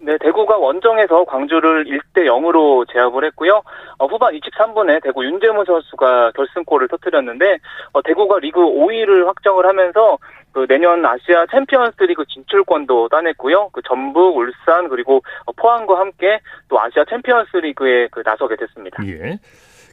네, 0.00 0.18
대구가 0.18 0.58
원정에서 0.58 1.24
광주를 1.24 1.86
1대 1.86 2.26
0으로 2.26 2.86
제압을 2.92 3.24
했고요. 3.26 3.62
어, 3.98 4.06
후반 4.06 4.34
23분에 4.34 5.02
대구 5.02 5.24
윤재문 5.24 5.64
선수가 5.64 6.32
결승골을 6.32 6.88
터뜨렸는데 6.88 7.58
어, 7.92 8.02
대구가 8.02 8.40
리그 8.40 8.60
5위를 8.60 9.24
확정을 9.24 9.66
하면서 9.66 10.18
그 10.54 10.66
내년 10.68 11.04
아시아 11.04 11.46
챔피언스리그 11.50 12.24
진출권도 12.28 13.08
따냈고요. 13.08 13.70
그 13.72 13.82
전북, 13.86 14.36
울산 14.36 14.88
그리고 14.88 15.20
어, 15.46 15.52
포항과 15.52 15.98
함께 15.98 16.38
또 16.68 16.80
아시아 16.80 17.04
챔피언스리그에 17.10 18.08
그 18.12 18.22
나서게 18.24 18.54
됐습니다. 18.56 19.04
예. 19.06 19.40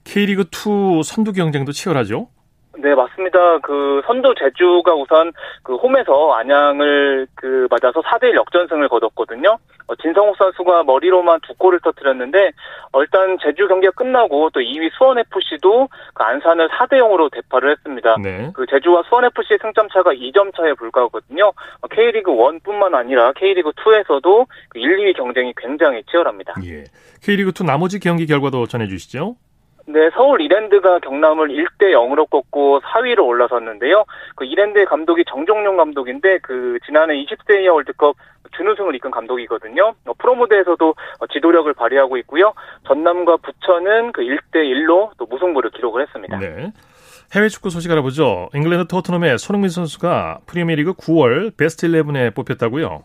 K리그 0.03 0.45
2 0.51 1.03
선두 1.03 1.33
경쟁도 1.33 1.71
치열하죠? 1.71 2.27
네, 2.77 2.95
맞습니다. 2.95 3.59
그 3.59 4.01
선두 4.05 4.33
제주가 4.35 4.93
우선 4.95 5.33
그 5.63 5.75
홈에서 5.75 6.33
안양을 6.33 7.27
그 7.35 7.67
맞아서 7.69 8.01
4대1 8.01 8.35
역전승을 8.35 8.87
거뒀거든요. 8.87 9.57
어, 9.87 9.95
진성욱 9.95 10.37
선수가 10.37 10.83
머리로만 10.83 11.39
두 11.45 11.53
골을 11.55 11.79
터뜨렸는데 11.81 12.51
어, 12.93 13.01
일단 13.01 13.37
제주 13.43 13.67
경기가 13.67 13.91
끝나고 13.91 14.49
또 14.51 14.61
2위 14.61 14.89
수원 14.97 15.19
FC도 15.19 15.89
그 16.13 16.23
안산을 16.23 16.69
4대 16.69 16.93
0으로 16.99 17.29
대파를 17.31 17.71
했습니다. 17.71 18.15
네. 18.21 18.51
그 18.53 18.65
제주와 18.69 19.03
수원 19.09 19.25
FC의 19.25 19.59
승점 19.61 19.89
차가 19.89 20.13
2점 20.13 20.55
차에 20.55 20.73
불과하거든요. 20.73 21.47
어, 21.47 21.87
K리그 21.89 22.31
1뿐만 22.31 22.95
아니라 22.95 23.33
K리그 23.33 23.71
2에서도 23.71 24.47
그 24.69 24.79
1, 24.79 24.97
2위 24.97 25.17
경쟁이 25.17 25.53
굉장히 25.57 26.03
치열합니다. 26.09 26.53
예. 26.65 26.85
K리그 27.21 27.51
2 27.59 27.65
나머지 27.65 27.99
경기 27.99 28.25
결과도 28.25 28.65
전해 28.67 28.87
주시죠. 28.87 29.35
네, 29.87 30.09
서울 30.13 30.41
이랜드가 30.41 30.99
경남을 30.99 31.49
1대 31.49 31.91
0으로 31.91 32.29
꺾고 32.29 32.81
4위로 32.81 33.25
올라섰는데요. 33.25 34.05
그 34.35 34.45
이랜드의 34.45 34.85
감독이 34.85 35.23
정정용 35.27 35.77
감독인데 35.77 36.39
그 36.39 36.77
지난해 36.85 37.15
20세 37.15 37.63
이하 37.63 37.73
월드컵 37.73 38.15
준우승을 38.55 38.95
이끈 38.95 39.11
감독이거든요. 39.11 39.93
어, 40.05 40.13
프로 40.17 40.35
무대에서도 40.35 40.89
어, 41.19 41.27
지도력을 41.27 41.71
발휘하고 41.73 42.17
있고요. 42.17 42.53
전남과 42.87 43.37
부천은 43.37 44.11
그 44.11 44.21
1대 44.21 44.55
1로 44.55 45.11
또 45.17 45.25
무승부를 45.25 45.71
기록을 45.71 46.01
했습니다. 46.03 46.37
네. 46.39 46.71
해외 47.33 47.47
축구 47.47 47.69
소식 47.69 47.89
알아보죠. 47.91 48.49
잉글랜드 48.53 48.87
토트넘의 48.87 49.37
손흥민 49.37 49.69
선수가 49.69 50.39
프리미어리그 50.47 50.93
9월 50.93 51.55
베스트 51.55 51.87
11에 51.87 52.35
뽑혔다고요. 52.35 53.03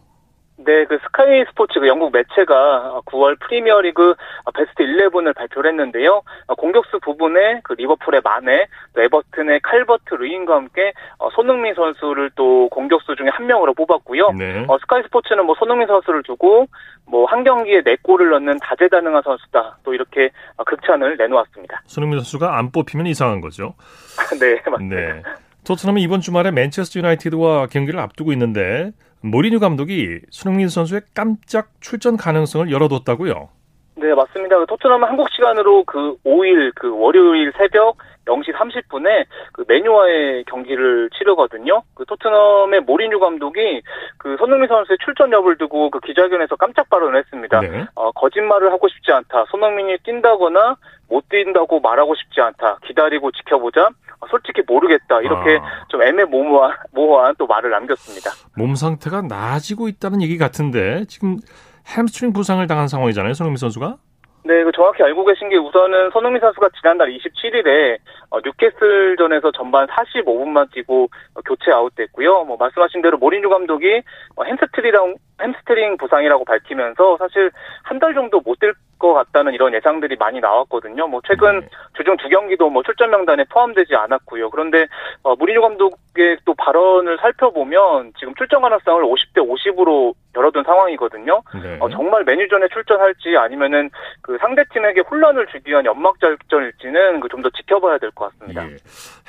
네, 0.58 0.84
그 0.86 0.98
스카이 1.02 1.44
스포츠 1.48 1.78
그 1.78 1.86
영국 1.86 2.12
매체가 2.12 3.02
9월 3.04 3.38
프리미어리그 3.40 4.14
베스트 4.54 4.82
11을 4.82 5.34
발표를 5.34 5.70
했는데요. 5.70 6.22
공격수 6.56 6.98
부분에 7.00 7.60
그 7.62 7.74
리버풀의 7.74 8.22
마네, 8.24 8.66
또 8.94 9.02
에버튼의 9.02 9.60
칼버트 9.60 10.14
루인과 10.14 10.56
함께 10.56 10.92
어, 11.18 11.28
손흥민 11.30 11.74
선수를 11.74 12.30
또 12.34 12.68
공격수 12.70 13.14
중에 13.16 13.28
한 13.28 13.46
명으로 13.46 13.74
뽑았고요. 13.74 14.30
네. 14.32 14.64
어, 14.68 14.78
스카이 14.78 15.02
스포츠는 15.02 15.44
뭐 15.44 15.54
손흥민 15.58 15.86
선수를 15.86 16.22
두고 16.22 16.66
뭐 17.04 17.26
한 17.26 17.44
경기에 17.44 17.82
네 17.82 17.96
골을 18.02 18.30
넣는 18.30 18.58
다재다능한 18.60 19.22
선수다. 19.22 19.78
또 19.82 19.92
이렇게 19.94 20.30
어, 20.56 20.64
극찬을 20.64 21.16
내놓았습니다. 21.16 21.82
손흥민 21.86 22.18
선수가 22.20 22.56
안 22.56 22.70
뽑히면 22.70 23.06
이상한 23.06 23.40
거죠. 23.40 23.74
네, 24.40 24.60
맞습니다. 24.70 24.96
네. 24.96 25.22
토트넘이 25.66 26.00
이번 26.00 26.20
주말에 26.20 26.52
맨체스터 26.52 27.00
유나이티드와 27.00 27.66
경기를 27.66 27.98
앞두고 27.98 28.30
있는데 28.32 28.92
모리뉴 29.20 29.58
감독이 29.58 30.20
손흥민 30.30 30.68
선수의 30.68 31.00
깜짝 31.12 31.70
출전 31.80 32.16
가능성을 32.16 32.70
열어뒀다고요. 32.70 33.48
네, 33.96 34.14
맞습니다. 34.14 34.58
그 34.58 34.66
토트넘은 34.66 35.08
한국 35.08 35.28
시간으로 35.30 35.82
그 35.84 36.16
5일 36.24 36.72
그 36.76 36.96
월요일 36.96 37.52
새벽 37.56 37.96
0시 38.26 38.52
30분에 38.52 39.24
그 39.52 39.64
메뉴와의 39.66 40.44
경기를 40.44 41.10
치르거든요. 41.16 41.82
그 41.94 42.04
토트넘의 42.04 42.82
모리뉴 42.82 43.18
감독이 43.18 43.82
그 44.18 44.36
손흥민 44.38 44.68
선수의 44.68 44.98
출전 45.04 45.32
여부를 45.32 45.58
두고 45.58 45.90
그 45.90 45.98
기자회견에서 46.00 46.54
깜짝 46.56 46.88
발언을 46.90 47.18
했습니다. 47.18 47.60
네. 47.60 47.86
어, 47.96 48.12
거짓말을 48.12 48.70
하고 48.70 48.86
싶지 48.86 49.10
않다. 49.10 49.46
손흥민이 49.50 49.98
뛴다거나 50.04 50.76
못 51.08 51.28
뛴다고 51.28 51.80
말하고 51.80 52.14
싶지 52.14 52.40
않다. 52.40 52.78
기다리고 52.84 53.32
지켜보자. 53.32 53.88
어, 54.26 54.30
솔직히 54.30 54.62
모르겠다. 54.66 55.20
이렇게 55.20 55.58
아. 55.62 55.86
좀 55.88 56.02
애매모호한 56.02 56.76
모호한 56.92 57.34
또 57.38 57.46
말을 57.46 57.70
남겼습니다. 57.70 58.30
몸 58.56 58.74
상태가 58.74 59.22
나아지고 59.22 59.88
있다는 59.88 60.22
얘기 60.22 60.36
같은데 60.36 61.04
지금 61.06 61.38
햄스트링 61.86 62.32
부상을 62.32 62.66
당한 62.66 62.88
상황이잖아요. 62.88 63.34
손흥민 63.34 63.56
선수가. 63.56 63.96
네, 64.46 64.62
그 64.62 64.70
정확히 64.70 65.02
알고 65.02 65.24
계신 65.24 65.48
게 65.48 65.56
우선은 65.56 66.10
손흥민 66.12 66.40
선수가 66.40 66.68
지난달 66.78 67.08
27일에 67.08 67.98
어, 68.30 68.38
뉴캐슬전에서 68.40 69.50
전반 69.50 69.88
45분만 69.88 70.70
뛰고 70.70 71.08
어, 71.34 71.40
교체 71.44 71.72
아웃됐고요. 71.72 72.44
뭐 72.44 72.56
말씀하신 72.56 73.02
대로 73.02 73.18
모리뉴 73.18 73.48
감독이 73.48 74.02
어, 74.36 74.44
햄스트링 74.44 75.16
햄스트링 75.42 75.96
부상이라고 75.96 76.44
밝히면서 76.44 77.16
사실 77.18 77.50
한 77.82 77.98
달 77.98 78.14
정도 78.14 78.40
못 78.40 78.56
뛸 78.60 78.72
것 78.98 79.12
같다는 79.12 79.52
이런 79.52 79.74
예상들이 79.74 80.16
많이 80.16 80.40
나왔거든요. 80.40 81.06
뭐 81.06 81.20
최근 81.26 81.60
네. 81.60 81.68
주중 81.96 82.16
두 82.16 82.28
경기도 82.28 82.70
뭐 82.70 82.82
출전 82.82 83.10
명단에 83.10 83.44
포함되지 83.50 83.94
않았고요. 83.94 84.50
그런데 84.50 84.86
어, 85.22 85.34
무리뉴 85.36 85.60
감독의 85.60 86.38
또 86.44 86.54
발언을 86.54 87.18
살펴보면 87.20 88.12
지금 88.18 88.34
출전 88.36 88.62
가능성을 88.62 89.02
50대 89.02 89.38
50으로 89.38 90.14
열어둔 90.36 90.62
상황이거든요. 90.64 91.42
네. 91.62 91.78
어, 91.80 91.88
정말 91.88 92.22
맨유전에 92.24 92.68
출전할지 92.72 93.36
아니면은 93.38 93.90
그 94.22 94.36
상대 94.40 94.62
팀에게 94.72 95.00
혼란을 95.00 95.46
주기 95.48 95.70
위한 95.70 95.84
연막 95.86 96.20
작전일지는 96.20 97.20
그 97.20 97.28
좀 97.28 97.42
더 97.42 97.50
지켜봐야 97.50 97.98
될 97.98 98.10
것 98.12 98.30
같습니다. 98.32 98.66
예. 98.68 98.76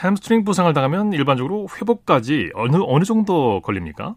햄스트링 0.03 0.43
부상을 0.45 0.71
당하면 0.73 1.13
일반적으로 1.13 1.67
회복까지 1.79 2.51
어느 2.55 2.77
어느 2.85 3.03
정도 3.03 3.61
걸립니까? 3.61 4.15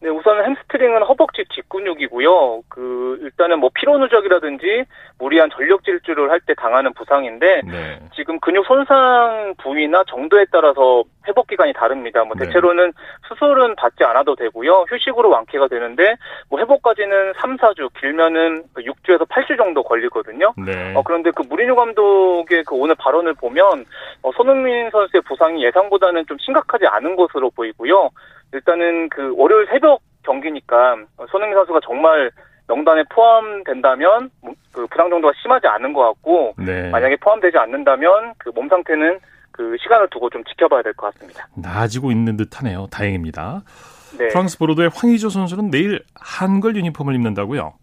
네, 0.00 0.10
우선 0.10 0.44
햄스트링은 0.44 1.02
허벅지 1.04 1.44
뒷근육이고요. 1.48 2.62
그 2.68 3.18
일단은 3.22 3.58
뭐 3.58 3.70
피로 3.74 3.96
누적이라든지 3.98 4.84
무리한 5.18 5.48
전력 5.50 5.84
질주를 5.84 6.30
할 6.30 6.40
때 6.46 6.52
당하는 6.54 6.92
부상인데 6.92 7.62
네. 7.64 7.98
지금 8.14 8.38
근육 8.40 8.66
손상 8.66 9.54
부위나 9.58 10.04
정도에 10.06 10.44
따라서 10.52 11.02
회복 11.26 11.46
기간이 11.46 11.72
다릅니다. 11.72 12.22
뭐 12.24 12.34
네. 12.38 12.44
대체로는 12.44 12.92
수술은 13.28 13.76
받지 13.76 14.04
않아도 14.04 14.34
되고요. 14.34 14.84
휴식으로 14.90 15.30
완쾌가 15.30 15.68
되는데 15.68 16.16
뭐 16.50 16.60
회복까지는 16.60 17.32
3, 17.40 17.56
4주, 17.56 17.90
길면은 17.98 18.64
6주에서 18.76 19.26
8주 19.26 19.56
정도 19.56 19.82
걸리거든요. 19.82 20.52
네. 20.66 20.94
어, 20.94 21.02
그런데 21.02 21.30
그 21.30 21.42
무리뉴 21.48 21.74
감독의 21.74 22.64
그 22.64 22.74
오늘 22.74 22.94
발언을 22.96 23.34
보면 23.34 23.86
어, 24.22 24.30
손흥민 24.32 24.90
선수의 24.90 25.22
부상이 25.22 25.64
예상보다는 25.64 26.26
좀 26.26 26.36
심각하지 26.38 26.86
않은 26.86 27.16
것으로 27.16 27.50
보이고요. 27.50 28.10
일단은 28.52 29.08
그 29.08 29.34
월요일 29.36 29.66
새벽 29.70 30.00
경기니까 30.24 30.96
어, 31.16 31.26
손흥민 31.30 31.56
선수가 31.56 31.80
정말 31.84 32.30
명단에 32.68 33.02
포함된다면 33.10 34.30
뭐, 34.42 34.54
그 34.72 34.86
부상 34.88 35.10
정도가 35.10 35.32
심하지 35.42 35.66
않은 35.66 35.92
것 35.92 36.02
같고 36.02 36.54
네. 36.58 36.90
만약에 36.90 37.16
포함되지 37.16 37.56
않는다면 37.58 38.34
그 38.38 38.50
몸 38.54 38.68
상태는 38.68 39.18
그 39.52 39.76
시간을 39.80 40.08
두고 40.10 40.30
좀 40.30 40.42
지켜봐야 40.44 40.82
될 40.82 40.92
것 40.94 41.12
같습니다. 41.14 41.46
나아지고 41.56 42.10
있는 42.10 42.36
듯하네요. 42.36 42.86
다행입니다. 42.90 43.62
네. 44.18 44.28
프랑스 44.28 44.58
보르도의 44.58 44.90
황의조 44.94 45.28
선수는 45.28 45.70
내일 45.70 46.02
한글 46.14 46.76
유니폼을 46.76 47.14
입는다고요? 47.14 47.74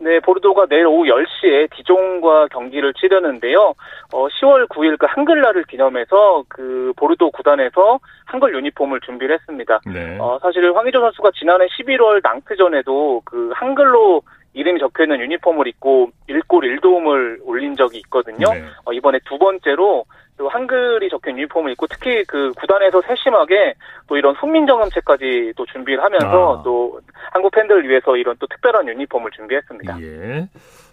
네, 0.00 0.20
보르도가 0.20 0.66
내일 0.66 0.86
오후 0.86 1.04
10시에 1.04 1.70
디종과 1.74 2.48
경기를 2.48 2.94
치르는데요. 2.94 3.74
어, 4.12 4.28
10월 4.28 4.68
9일 4.68 4.96
그 4.98 5.06
한글날을 5.08 5.64
기념해서 5.64 6.44
그 6.48 6.92
보르도 6.96 7.30
구단에서 7.32 7.98
한글 8.24 8.54
유니폼을 8.54 9.00
준비를 9.00 9.34
했습니다. 9.34 9.80
네. 9.92 10.16
어, 10.20 10.38
사실 10.40 10.72
황의조 10.74 11.00
선수가 11.00 11.30
지난해 11.34 11.66
11월 11.66 12.20
낭트전에도 12.22 13.22
그 13.24 13.50
한글로 13.54 14.22
이름이 14.54 14.78
적혀 14.80 15.04
있는 15.04 15.20
유니폼을 15.20 15.66
입고 15.66 16.10
1골 16.28 16.80
1도움을 16.80 17.38
올린 17.44 17.76
적이 17.76 17.98
있거든요. 17.98 18.52
네. 18.52 18.64
어, 18.84 18.92
이번에 18.92 19.18
두 19.24 19.36
번째로 19.38 20.04
또 20.38 20.48
한글이 20.48 21.10
적힌 21.10 21.36
유니폼을 21.36 21.72
입고 21.72 21.86
특히 21.88 22.24
그 22.24 22.52
구단에서 22.52 23.02
세심하게 23.02 23.74
또 24.06 24.16
이런 24.16 24.34
훈민정음체까지 24.36 25.52
또 25.56 25.66
준비를 25.66 26.02
하면서 26.02 26.60
아. 26.60 26.62
또 26.62 27.00
한국 27.32 27.50
팬들을 27.50 27.86
위해서 27.88 28.16
이런 28.16 28.36
또 28.38 28.46
특별한 28.46 28.88
유니폼을 28.88 29.32
준비했습니다. 29.32 30.00
예. 30.00 30.48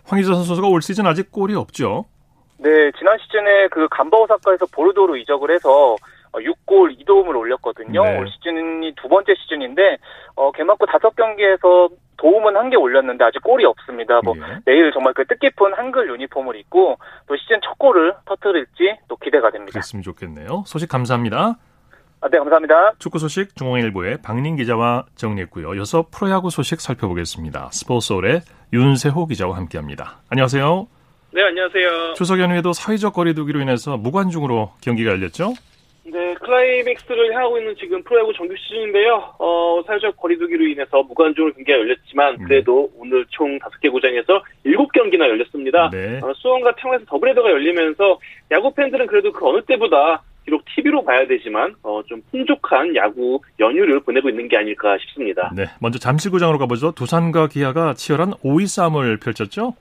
황의조 0.05 0.33
선수가 0.33 0.67
올 0.67 0.81
시즌 0.81 1.05
아직 1.05 1.31
골이 1.31 1.55
없죠? 1.55 2.05
네, 2.57 2.91
지난 2.97 3.17
시즌에 3.19 3.67
그 3.69 3.87
간바 3.89 4.17
오사카에서 4.17 4.65
보르도로 4.71 5.15
이적을 5.17 5.51
해서 5.53 5.95
어, 6.31 6.39
6골 6.39 6.99
2도움을 6.99 7.35
올렸거든요. 7.37 8.03
네. 8.03 8.17
올 8.17 8.27
시즌이 8.29 8.93
두 8.95 9.07
번째 9.07 9.33
시즌인데 9.35 9.97
어, 10.35 10.51
개막 10.51 10.81
후 10.81 10.85
다섯 10.87 11.15
경기에서 11.15 11.89
도움은 12.17 12.55
한 12.55 12.69
개 12.69 12.75
올렸는데 12.75 13.23
아직 13.23 13.41
골이 13.43 13.63
없습니다. 13.65 14.19
뭐 14.23 14.33
예. 14.37 14.59
내일 14.65 14.91
정말 14.91 15.13
그 15.13 15.25
뜻깊은 15.25 15.73
한글 15.75 16.09
유니폼을 16.09 16.55
입고 16.55 16.97
또 17.27 17.37
시즌 17.37 17.59
첫 17.63 17.77
골을 17.77 18.13
터뜨릴지 18.25 18.97
또 19.07 19.15
기대가 19.17 19.51
됩니다. 19.51 19.71
그랬으면 19.73 20.01
좋겠네요. 20.03 20.63
소식 20.65 20.89
감사합니다. 20.89 21.57
아, 22.21 22.29
네, 22.29 22.37
감사합니다. 22.39 22.93
축구 22.97 23.19
소식 23.19 23.55
중앙일보의 23.55 24.19
박민 24.23 24.55
기자와 24.55 25.05
정리했고요. 25.15 25.75
이어서 25.75 26.05
프로야구 26.11 26.49
소식 26.49 26.81
살펴보겠습니다. 26.81 27.69
스포츠홀의 27.71 28.41
윤세호 28.73 29.27
기자와 29.27 29.57
함께합니다. 29.57 30.17
안녕하세요. 30.29 30.87
네, 31.33 31.43
안녕하세요. 31.43 32.13
추석 32.15 32.39
연휴에도 32.39 32.73
사회적 32.73 33.13
거리두기로 33.13 33.59
인해서 33.61 33.97
무관중으로 33.97 34.71
경기가 34.81 35.11
열렸죠? 35.11 35.53
네, 36.07 36.35
클라이맥스를 36.35 37.33
향하고 37.33 37.57
있는 37.57 37.75
지금 37.79 38.03
프로야구 38.03 38.31
정규 38.33 38.53
시즌인데요. 38.55 39.33
어, 39.39 39.81
사회적 39.87 40.15
거리두기로 40.17 40.67
인해서 40.67 41.01
무관중으로 41.01 41.53
경기가 41.53 41.79
열렸지만 41.79 42.37
네. 42.37 42.43
그래도 42.45 42.91
오늘 42.95 43.25
총 43.29 43.57
5개 43.57 43.91
구장에서 43.91 44.43
7경기나 44.65 45.21
열렸습니다. 45.21 45.89
네. 45.91 46.19
어, 46.21 46.31
수원과 46.35 46.75
창원에서 46.79 47.05
더블헤더가 47.09 47.49
열리면서 47.49 48.19
야구 48.51 48.71
팬들은 48.75 49.07
그래도 49.07 49.31
그 49.31 49.47
어느 49.47 49.63
때보다 49.63 50.21
비록 50.45 50.63
TV로 50.75 51.03
봐야 51.03 51.25
되지만 51.25 51.73
어, 51.81 52.03
좀 52.05 52.21
풍족한 52.29 52.95
야구 52.95 53.39
연휴를 53.59 53.99
보내고 54.01 54.29
있는 54.29 54.47
게 54.47 54.57
아닐까 54.57 54.95
싶습니다. 54.99 55.51
네. 55.55 55.65
먼저 55.81 55.97
잠실구장으로 55.97 56.59
가보죠. 56.59 56.91
두산과 56.91 57.47
기아가 57.47 57.95
치열한 57.95 58.33
5위 58.43 58.67
싸움을 58.67 59.17
펼쳤죠? 59.17 59.73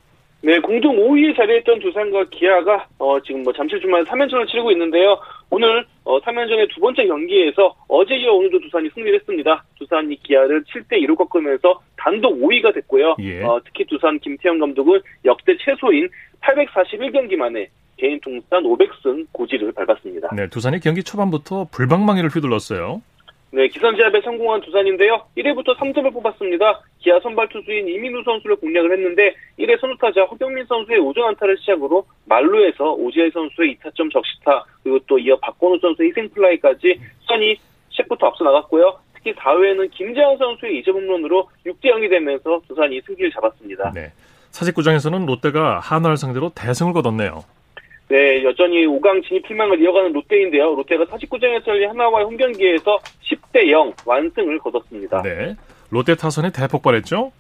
네, 0.45 0.59
공동 0.61 0.95
5위에 0.97 1.35
자리했던 1.35 1.81
두산과 1.81 2.27
기아가 2.31 2.87
어, 2.99 3.19
지금 3.21 3.43
뭐 3.43 3.53
잠실 3.55 3.81
주말 3.81 4.05
3연전을 4.05 4.47
치르고 4.47 4.71
있는데요. 4.73 5.19
오늘 5.55 5.87
어, 6.03 6.21
3연전의 6.21 6.75
두 6.75 6.81
번째 6.81 7.07
경기에서 7.07 7.77
어제 7.87 8.17
이어 8.17 8.33
오늘도 8.33 8.59
두산이 8.59 8.91
승리를 8.93 9.15
했습니다. 9.21 9.65
두산이 9.79 10.21
기아를 10.25 10.65
7대 10.65 11.01
2로 11.05 11.17
꺾으면서 11.17 11.81
단독 11.97 12.41
5위가 12.41 12.75
됐고요. 12.75 13.15
예. 13.21 13.43
어, 13.45 13.61
특히 13.65 13.85
두산 13.87 14.19
김태형 14.19 14.59
감독은 14.59 15.01
역대 15.25 15.57
최소인 15.59 16.09
841경기 16.41 17.37
만에 17.37 17.69
개인 17.97 18.19
통산 18.21 18.65
500승 18.65 19.29
고지를 19.31 19.71
밟았습니다. 19.73 20.35
네. 20.35 20.49
두산이 20.49 20.81
경기 20.81 21.05
초반부터 21.05 21.69
불방망이를 21.71 22.31
휘둘렀어요. 22.31 23.01
네, 23.55 23.69
기선제압에 23.69 24.21
성공한 24.23 24.61
두산인데요. 24.63 25.23
1회부터 25.37 25.77
3점을 25.77 26.13
뽑았습니다. 26.13 26.81
기아 26.99 27.21
선발 27.21 27.49
투수인 27.51 27.89
이민우 27.89 28.25
선수를 28.25 28.57
공략을 28.57 28.91
했는데 28.93 29.33
1회 29.61 29.81
선두타자 29.81 30.25
허경민 30.25 30.67
선수의 30.67 30.99
우전 30.99 31.29
안타를 31.29 31.57
시작으로 31.59 32.05
말루에서 32.25 32.95
오지혜 32.95 33.31
선수의 33.31 33.77
2타점 33.77 34.13
적시타 34.13 34.65
그리고 34.83 34.99
또 35.07 35.21
이어 35.21 35.37
박건우 35.37 35.79
선수의 35.81 36.09
희생플라이까지 36.09 36.99
수산이 37.21 37.57
시작부터 37.91 38.27
앞서 38.27 38.43
나갔고요. 38.43 38.99
특히 39.15 39.33
4회에는 39.35 39.89
김재환 39.93 40.37
선수의 40.37 40.83
2점 40.83 40.95
홈런으로 40.95 41.49
6대 41.65 41.85
0이 41.85 42.11
되면서 42.11 42.61
두산이 42.67 43.01
승기를 43.07 43.31
잡았습니다. 43.31 43.93
네. 43.95 44.11
사직구장에서는 44.51 45.27
롯데가 45.27 45.79
한화를 45.79 46.17
상대로 46.17 46.51
대승을 46.51 46.93
거뒀네요. 46.93 47.45
네, 48.09 48.45
여전히 48.45 48.87
5강 48.87 49.27
진입 49.27 49.49
희망을 49.49 49.81
이어가는 49.81 50.13
롯데인데요. 50.13 50.75
롯데가 50.75 51.05
49장에서 51.05 51.69
열린 51.69 51.89
하나와의 51.91 52.27
홈 52.27 52.37
경기에서 52.37 52.99
10대 53.23 53.71
0 53.71 53.93
완승을 54.05 54.59
거뒀습니다. 54.59 55.23
네. 55.23 55.55
롯데 55.91 56.15
타선이 56.15 56.53
대폭발했죠? 56.53 57.33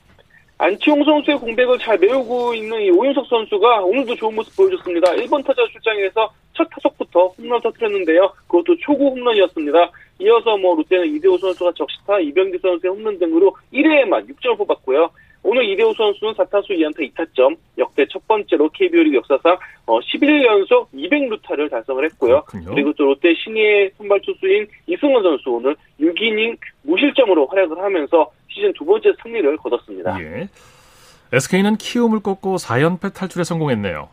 안치홍 0.56 1.04
선수의 1.04 1.38
공백을 1.38 1.78
잘 1.78 1.98
메우고 1.98 2.54
있는 2.54 2.80
이 2.80 2.90
오윤석 2.90 3.26
선수가 3.26 3.82
오늘도 3.82 4.14
좋은 4.14 4.34
모습 4.34 4.56
보여줬습니다. 4.56 5.12
1번 5.12 5.44
타자 5.44 5.62
출장에서 5.72 6.32
첫 6.54 6.66
타석부터 6.70 7.26
홈런 7.38 7.60
터뜨렸는데요. 7.60 8.32
그것도 8.46 8.76
초구 8.78 9.08
홈런이었습니다. 9.08 9.90
이어서 10.20 10.56
뭐 10.56 10.76
롯데는 10.76 11.14
이대호 11.16 11.36
선수가 11.38 11.72
적시타, 11.76 12.20
이병기 12.20 12.58
선수의 12.58 12.92
홈런 12.92 13.18
등으로 13.18 13.54
1회에만 13.72 14.28
6점을 14.28 14.56
뽑았고요. 14.58 15.10
오늘 15.44 15.68
이대호 15.68 15.92
선수는 15.92 16.32
4타수 16.34 16.70
2안타 16.70 17.12
2타점, 17.12 17.54
역대 17.76 18.06
첫 18.10 18.26
번째로 18.26 18.70
KBO 18.70 19.02
리그 19.02 19.16
역사상 19.16 19.58
어, 19.86 20.00
11연속 20.00 20.86
200루타를 20.94 21.70
달성을 21.70 22.02
했고요. 22.06 22.42
그렇군요. 22.46 22.74
그리고 22.74 22.92
또 22.94 23.04
롯데 23.04 23.34
신예의 23.34 23.90
선발 23.98 24.20
투수인 24.22 24.66
이승원 24.86 25.22
선수 25.22 25.50
오늘 25.50 25.76
6이닝 26.00 26.56
무실점으로 26.82 27.46
활약을 27.46 27.78
하면서 27.78 28.30
시즌 28.48 28.72
두 28.72 28.86
번째 28.86 29.12
승리를 29.22 29.56
거뒀습니다. 29.58 30.18
예. 30.20 30.48
SK는 31.32 31.76
키움을 31.76 32.20
꺾고 32.20 32.56
4연패 32.56 33.12
탈출에 33.12 33.44
성공했네요. 33.44 34.08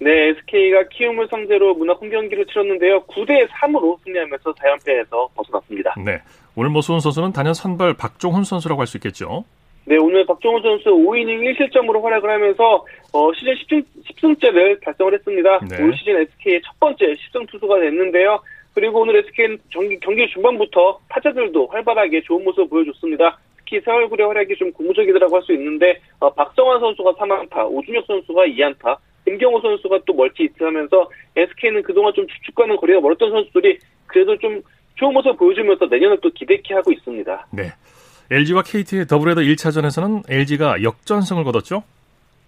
네, 0.00 0.10
SK가 0.30 0.88
키움을 0.88 1.28
상대로 1.30 1.72
문학 1.74 2.00
홈경기를 2.00 2.46
치렀는데요. 2.46 3.04
9대 3.04 3.46
3으로 3.48 3.96
승리하면서 4.02 4.52
4연패에서 4.54 5.28
벗어났습니다. 5.36 5.94
네. 6.04 6.20
오늘 6.56 6.70
모수훈 6.70 6.98
선수는 6.98 7.32
단연 7.32 7.54
선발 7.54 7.94
박종훈 7.94 8.42
선수라고 8.42 8.80
할 8.80 8.88
수 8.88 8.96
있겠죠. 8.96 9.44
네, 9.86 9.98
오늘 9.98 10.24
박정호 10.24 10.60
선수 10.60 10.90
5이닝 10.90 11.42
1실점으로 11.58 12.02
활약을 12.02 12.30
하면서 12.30 12.84
어, 13.12 13.32
시즌 13.34 13.54
10승, 13.54 13.84
10승 14.06 14.40
째를 14.40 14.80
달성을 14.80 15.12
했습니다. 15.12 15.60
네. 15.70 15.82
올 15.82 15.94
시즌 15.94 16.16
SK의 16.16 16.62
첫 16.62 16.72
번째 16.80 17.04
10승 17.12 17.46
투수가 17.50 17.80
됐는데요. 17.80 18.40
그리고 18.74 19.02
오늘 19.02 19.16
SK는 19.16 19.58
경기, 19.70 19.98
경기 20.00 20.26
중반부터 20.30 21.00
타자들도 21.08 21.66
활발하게 21.66 22.22
좋은 22.22 22.42
모습을 22.44 22.68
보여줬습니다. 22.68 23.38
특히 23.58 23.80
세월구의 23.80 24.26
활약이 24.26 24.56
좀 24.56 24.72
고무적이더라고 24.72 25.36
할 25.36 25.42
수 25.42 25.52
있는데 25.52 26.00
어, 26.18 26.32
박성환 26.32 26.80
선수가 26.80 27.12
3안타, 27.12 27.70
오준혁 27.70 28.06
선수가 28.06 28.46
2안타, 28.46 28.96
김경호 29.26 29.60
선수가 29.60 30.00
또 30.06 30.14
멀티 30.14 30.44
히트하면서 30.44 31.10
SK는 31.36 31.82
그동안 31.82 32.12
좀 32.14 32.26
주축과는 32.26 32.76
거리가 32.76 33.00
멀었던 33.00 33.30
선수들이 33.30 33.78
그래도 34.06 34.36
좀 34.38 34.62
좋은 34.96 35.12
모습을 35.12 35.36
보여주면서 35.36 35.86
내년을 35.86 36.18
또 36.20 36.30
기대케 36.30 36.74
하고 36.74 36.92
있습니다. 36.92 37.46
네. 37.52 37.64
LG와 38.30 38.62
KT의 38.62 39.06
더블헤더 39.06 39.42
1차전에서는 39.42 40.30
LG가 40.30 40.82
역전승을 40.82 41.44
거뒀죠. 41.44 41.82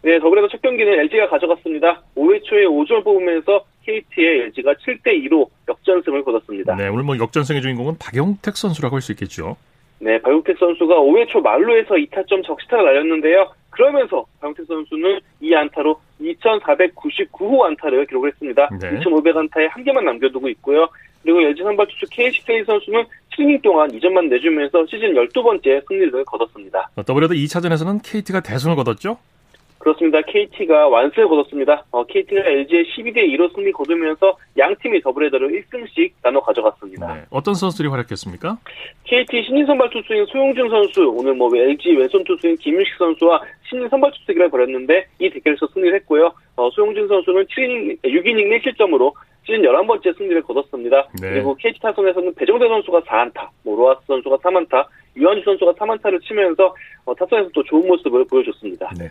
네, 0.02 0.18
더불어서 0.20 0.48
첫 0.48 0.62
경기는 0.62 0.92
LG가 1.00 1.28
가져갔습니다. 1.28 2.02
5회 2.16 2.42
초에 2.44 2.64
5점을 2.64 3.04
뽑으면서 3.04 3.64
KT의 3.84 4.42
LG가 4.42 4.74
7대2로 4.74 5.48
역전승을 5.68 6.22
거뒀습니다. 6.24 6.76
네, 6.76 6.88
오늘 6.88 7.02
뭐 7.02 7.18
역전승의 7.18 7.62
주인공은 7.62 7.96
박용택 7.98 8.56
선수라고 8.56 8.96
할 8.96 9.02
수 9.02 9.12
있겠죠. 9.12 9.56
네, 9.98 10.20
박용택 10.20 10.58
선수가 10.58 10.94
5회 10.94 11.28
초 11.28 11.40
말루에서 11.40 11.94
2타점 11.94 12.44
적시타를 12.44 12.84
날렸는데요. 12.84 13.50
그러면서 13.70 14.24
박용택 14.40 14.66
선수는 14.66 15.20
이 15.40 15.54
안타로 15.54 15.98
2,499호 16.20 17.62
안타를 17.62 18.06
기록을 18.06 18.30
했습니다. 18.30 18.68
네. 18.80 18.98
2,500 18.98 19.36
안타에 19.36 19.66
한 19.66 19.84
개만 19.84 20.04
남겨두고 20.04 20.48
있고요. 20.50 20.88
그리고 21.22 21.40
LG 21.40 21.62
선발 21.62 21.86
투수 21.88 22.06
KCK 22.10 22.64
선수는 22.64 23.04
7이닝 23.36 23.62
동안 23.62 23.90
2점만 23.90 24.28
내주면서 24.28 24.84
시즌 24.86 25.14
12번째 25.14 25.86
승리를 25.86 26.24
거뒀습니다. 26.24 26.90
더블헤더 27.04 27.34
2차전에서는 27.34 28.00
KT가 28.02 28.40
대승을 28.40 28.76
거뒀죠. 28.76 29.18
그렇습니다. 29.78 30.20
KT가 30.22 30.88
완승을 30.88 31.28
거뒀습니다. 31.28 31.84
어, 31.92 32.04
KT가 32.04 32.40
LG에 32.40 32.86
12대 32.86 33.18
2로 33.36 33.54
승리 33.54 33.70
거두면서 33.70 34.36
양 34.58 34.74
팀이 34.82 35.00
더블헤더를 35.00 35.48
1승씩 35.48 36.10
나눠 36.22 36.40
가져갔습니다. 36.40 37.14
네. 37.14 37.22
어떤 37.30 37.54
선수들이 37.54 37.88
활약했습니까? 37.88 38.58
KT 39.04 39.44
신인 39.44 39.64
선발 39.66 39.90
투수인 39.90 40.26
소형준 40.26 40.68
선수, 40.70 41.08
오늘 41.08 41.34
뭐 41.34 41.54
LG 41.54 41.94
왼손 41.94 42.24
투수인 42.24 42.56
김윤식 42.56 42.94
선수와 42.98 43.40
신인 43.68 43.88
선발 43.88 44.10
투수 44.10 44.26
대결을 44.26 44.50
벌였는데 44.50 45.06
이 45.20 45.30
대결에서 45.30 45.68
승리를 45.72 45.94
했고요. 46.00 46.32
어, 46.56 46.70
소형준 46.70 47.06
선수는 47.06 47.44
7이닝, 47.44 48.02
6이닝 48.02 48.62
1실점으로 48.64 49.12
시즌 49.46 49.62
11번째 49.62 50.18
승리를 50.18 50.42
거뒀습니다. 50.42 51.08
네. 51.20 51.30
그리고 51.30 51.54
KT 51.54 51.80
타선에서는 51.80 52.34
배정대 52.34 52.66
선수가 52.68 53.00
4안타, 53.02 53.48
뭐 53.62 53.76
로하스 53.76 54.00
선수가 54.06 54.36
3안타, 54.38 54.86
유한준 55.16 55.42
선수가 55.44 55.72
3안타를 55.72 56.20
치면서 56.22 56.74
어, 57.04 57.14
타선에서 57.14 57.50
또 57.54 57.62
좋은 57.62 57.86
모습을 57.86 58.24
보여줬습니다. 58.26 58.90
네. 58.98 59.10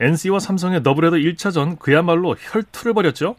NC와 0.00 0.38
삼성의 0.38 0.82
더블헤더 0.82 1.16
1차전 1.16 1.78
그야말로 1.78 2.34
혈투를 2.34 2.94
벌였죠? 2.94 3.36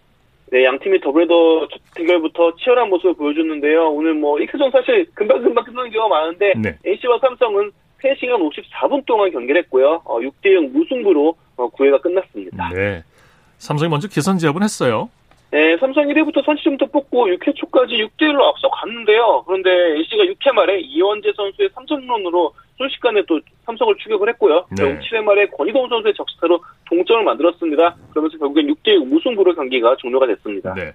네, 0.52 0.64
양 0.64 0.78
팀이 0.80 1.00
더블헤더 1.02 1.68
첫 1.72 1.80
대결부터 1.96 2.56
치열한 2.58 2.90
모습을 2.90 3.16
보여줬는데요. 3.16 3.90
오늘 3.90 4.14
뭐 4.14 4.38
1차전 4.38 4.72
사실 4.72 5.08
금방금방 5.14 5.64
끝나는 5.64 5.92
경우가 5.92 6.16
많은데 6.16 6.54
네. 6.58 6.78
NC와 6.86 7.18
삼성은 7.20 7.72
3시간 8.04 8.40
54분 8.40 9.06
동안 9.06 9.32
경기를 9.32 9.62
했고요. 9.64 10.02
어, 10.04 10.20
6대0 10.20 10.72
무승부로 10.72 11.36
어, 11.58 11.70
9회가 11.70 12.02
끝났습니다. 12.02 12.70
네. 12.74 13.04
삼성이 13.58 13.90
먼저 13.90 14.08
기선 14.08 14.38
제압은 14.38 14.62
했어요. 14.62 15.10
네, 15.56 15.78
삼성 15.80 16.06
1회부터 16.08 16.44
선취점부터 16.44 16.92
뽑고 16.92 17.28
6회 17.28 17.56
초까지 17.56 17.94
6대1로 17.94 18.42
앞서 18.42 18.70
갔는데요. 18.72 19.42
그런데 19.48 19.70
NC가 20.00 20.26
6회 20.26 20.52
말에 20.52 20.82
이원재 20.82 21.32
선수의 21.34 21.70
3점론으로 21.70 22.52
순식간에 22.76 23.24
또 23.26 23.40
삼성을 23.66 23.96
추격을 24.04 24.28
했고요. 24.32 24.66
네. 24.72 24.84
결국 24.84 25.00
7회 25.00 25.22
말에 25.24 25.48
권희동 25.48 25.88
선수의 25.88 26.14
적시타로 26.14 26.62
동점을 26.90 27.24
만들었습니다. 27.24 27.96
그러면서 28.10 28.38
결국엔 28.38 28.68
6대6 28.68 29.06
무승부로 29.06 29.56
경기가 29.56 29.96
종료가 29.96 30.28
됐습니다. 30.28 30.74
네. 30.74 30.92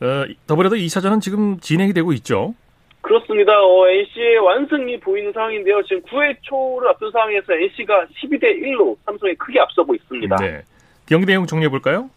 어, 0.00 0.26
더블헤더 0.46 0.76
2차전은 0.76 1.20
지금 1.20 1.58
진행이 1.58 1.92
되고 1.92 2.12
있죠. 2.12 2.54
그렇습니다. 3.00 3.60
어, 3.60 3.88
NC의 3.88 4.38
완승이 4.38 5.00
보이는 5.00 5.32
상황인데요. 5.32 5.82
지금 5.82 6.02
9회 6.02 6.36
초를 6.42 6.88
앞둔 6.90 7.10
상황에서 7.10 7.52
NC가 7.52 8.06
12대 8.22 8.62
1로 8.62 8.96
삼성이 9.04 9.34
크게 9.34 9.58
앞서고 9.58 9.96
있습니다. 9.96 10.36
네. 10.36 10.62
경기 11.06 11.26
내용 11.26 11.46
정리해 11.46 11.68
볼까요? 11.68 12.10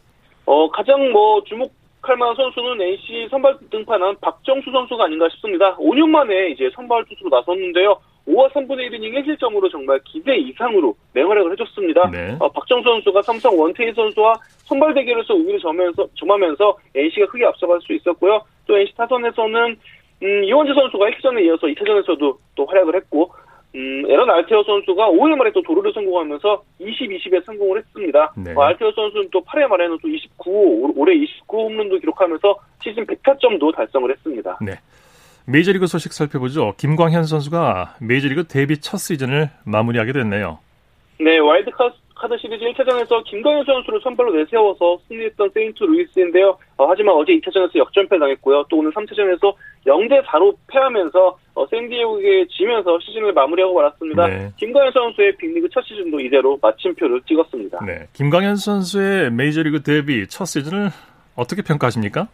어, 0.45 0.69
가장 0.69 1.11
뭐 1.11 1.43
주목할 1.43 2.17
만한 2.17 2.35
선수는 2.35 2.81
NC 2.81 3.27
선발 3.29 3.57
등판한 3.69 4.17
박정수 4.21 4.71
선수가 4.71 5.05
아닌가 5.05 5.29
싶습니다. 5.29 5.75
5년 5.77 6.09
만에 6.09 6.49
이제 6.49 6.69
선발 6.75 7.05
투수로 7.05 7.29
나섰는데요. 7.29 7.97
5와 8.27 8.51
3분의 8.51 8.91
1이닝 8.91 9.39
1실점으로 9.39 9.71
정말 9.71 9.99
기대 10.05 10.37
이상으로 10.37 10.95
맹활약을 11.13 11.53
해줬습니다. 11.53 12.09
네. 12.11 12.35
어, 12.39 12.49
박정수 12.49 12.87
선수가 12.87 13.21
삼성 13.23 13.59
원태인 13.59 13.93
선수와 13.93 14.33
선발 14.65 14.93
대결에서 14.93 15.33
우위를 15.33 15.59
점하면서, 15.59 16.07
점하면서 16.15 16.77
NC가 16.95 17.27
크게 17.27 17.45
앞서갈 17.45 17.79
수 17.81 17.93
있었고요. 17.93 18.43
또 18.67 18.77
NC 18.77 18.95
타선에서는 18.95 19.77
음, 20.23 20.43
이원재 20.43 20.73
선수가 20.73 21.05
1차전에 21.09 21.43
이어서 21.45 21.65
2차전에서도 21.67 22.37
또 22.55 22.65
활약을 22.65 22.95
했고 22.95 23.33
음, 23.73 24.03
에런 24.09 24.29
알테어 24.29 24.63
선수가 24.63 25.11
5회 25.11 25.35
말에 25.35 25.51
또 25.53 25.61
도루를 25.61 25.93
성공하면서 25.93 26.63
20, 26.79 27.09
20에 27.09 27.45
성공을 27.45 27.77
했습니다. 27.79 28.33
네. 28.37 28.53
어, 28.53 28.61
알테어 28.63 28.91
선수는 28.91 29.29
또 29.31 29.41
8회 29.43 29.67
말에는 29.67 29.97
또 30.01 30.09
29, 30.09 30.93
올해 30.95 31.15
29 31.15 31.57
홈런도 31.67 31.99
기록하면서 31.99 32.55
시즌 32.83 33.05
100타점도 33.05 33.73
달성을 33.73 34.11
했습니다. 34.11 34.57
네. 34.61 34.73
메이저리그 35.45 35.87
소식 35.87 36.13
살펴보죠. 36.13 36.73
김광현 36.77 37.23
선수가 37.23 37.95
메이저리그 38.01 38.47
데뷔 38.47 38.79
첫 38.79 38.97
시즌을 38.97 39.49
마무리하게 39.65 40.11
됐네요. 40.13 40.59
네, 41.19 41.37
와일드카드 41.37 42.37
시리즈 42.39 42.65
1차전에서 42.65 43.23
김광현 43.25 43.63
선수를 43.65 44.01
선발로 44.01 44.33
내세워서 44.33 44.99
승리했던 45.07 45.49
세인트 45.53 45.83
루이스인데요. 45.83 46.57
어, 46.77 46.87
하지만 46.87 47.15
어제 47.15 47.33
2차전에서 47.33 47.77
역전패 47.77 48.19
당했고요. 48.19 48.65
또 48.69 48.77
오늘 48.77 48.91
3차전에서 48.91 49.53
0대 49.85 50.23
4로 50.25 50.55
패하면서 50.67 51.37
어, 51.53 51.65
샌디에고에 51.67 52.45
지면서 52.47 52.97
시즌을 52.99 53.33
마무리하고 53.33 53.73
말았습니다. 53.73 54.27
네. 54.27 54.51
김광현 54.57 54.91
선수의 54.93 55.35
빅리그 55.37 55.67
첫 55.69 55.83
시즌도 55.83 56.19
이대로 56.19 56.57
마침표를 56.61 57.21
찍었습니다. 57.27 57.85
네. 57.85 58.07
김광현 58.13 58.55
선수의 58.55 59.31
메이저리그 59.31 59.83
데뷔 59.83 60.27
첫 60.27 60.45
시즌을 60.45 60.89
어떻게 61.35 61.61
평가하십니까? 61.61 62.27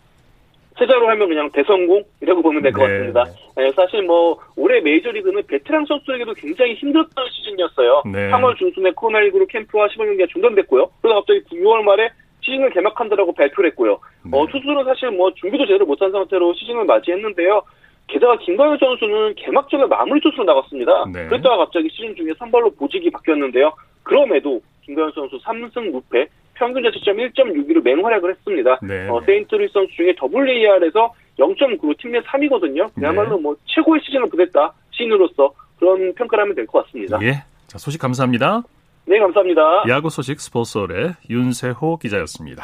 세자로 0.78 1.10
하면 1.10 1.28
그냥 1.28 1.50
대성공이라고 1.52 2.42
보면 2.44 2.62
될것 2.62 2.88
네. 2.88 2.94
같습니다. 2.94 3.24
네, 3.56 3.72
사실 3.76 4.04
뭐 4.04 4.38
올해 4.56 4.80
메이저리그는 4.80 5.48
베테랑 5.48 5.86
선수에게도 5.86 6.36
굉장히 6.36 6.76
힘들었던 6.76 7.26
시즌이었어요. 7.32 8.04
네. 8.06 8.30
3월 8.30 8.56
중순에 8.58 8.92
코로나19로 8.92 9.48
캠프와 9.50 9.88
시범 9.90 10.06
경기가 10.06 10.28
중단됐고요. 10.32 10.92
그러다 11.02 11.20
갑자기 11.20 11.42
6월 11.52 11.82
말에 11.82 12.10
시즌을 12.42 12.70
개막한다라고 12.70 13.34
발표를 13.34 13.72
했고요. 13.72 14.00
네. 14.26 14.38
어, 14.38 14.46
투수는 14.46 14.86
사실 14.86 15.10
뭐 15.10 15.34
준비도 15.34 15.66
제대로 15.66 15.88
못한 15.88 16.12
상태로 16.12 16.54
시즌을 16.54 16.86
맞이했는데요. 16.86 17.64
게다가 18.08 18.38
김광현 18.40 18.78
선수는 18.80 19.36
개막전에 19.36 19.86
마무리 19.86 20.20
투수로 20.22 20.44
나갔습니다. 20.46 21.06
네. 21.12 21.28
그랬다가 21.28 21.58
갑자기 21.58 21.90
시즌 21.92 22.16
중에 22.16 22.32
선발로 22.40 22.72
보직이 22.72 23.10
바뀌었는데요. 23.12 23.74
그럼에도 24.04 24.62
김광현 24.84 25.12
선수 25.14 25.38
3승 25.40 25.92
무패, 25.92 26.28
평균 26.54 26.84
자책점 26.84 27.18
1.62로 27.18 27.84
맹활약을 27.84 28.32
했습니다. 28.32 28.80
네. 28.82 29.08
어, 29.10 29.22
세인트루이스 29.26 29.74
선수 29.74 29.94
중에 29.96 30.16
WAR에서 30.22 31.14
0.9로 31.38 31.98
팀내 32.00 32.20
3위거든요. 32.22 32.90
그야말로 32.96 33.36
네. 33.36 33.42
뭐 33.44 33.56
최고의 33.66 34.02
시즌을 34.04 34.28
보냈다. 34.30 34.74
신인으로서 34.92 35.52
그런 35.78 36.14
평가를 36.16 36.44
하면 36.44 36.56
될 36.56 36.66
것 36.66 36.86
같습니다. 36.86 37.20
예. 37.22 37.44
자, 37.68 37.78
소식 37.78 38.00
감사합니다. 38.02 38.64
네, 39.06 39.20
감사합니다. 39.20 39.84
야구 39.90 40.10
소식 40.10 40.40
스포츠홀의 40.40 41.14
윤세호 41.30 41.98
기자였습니다. 41.98 42.64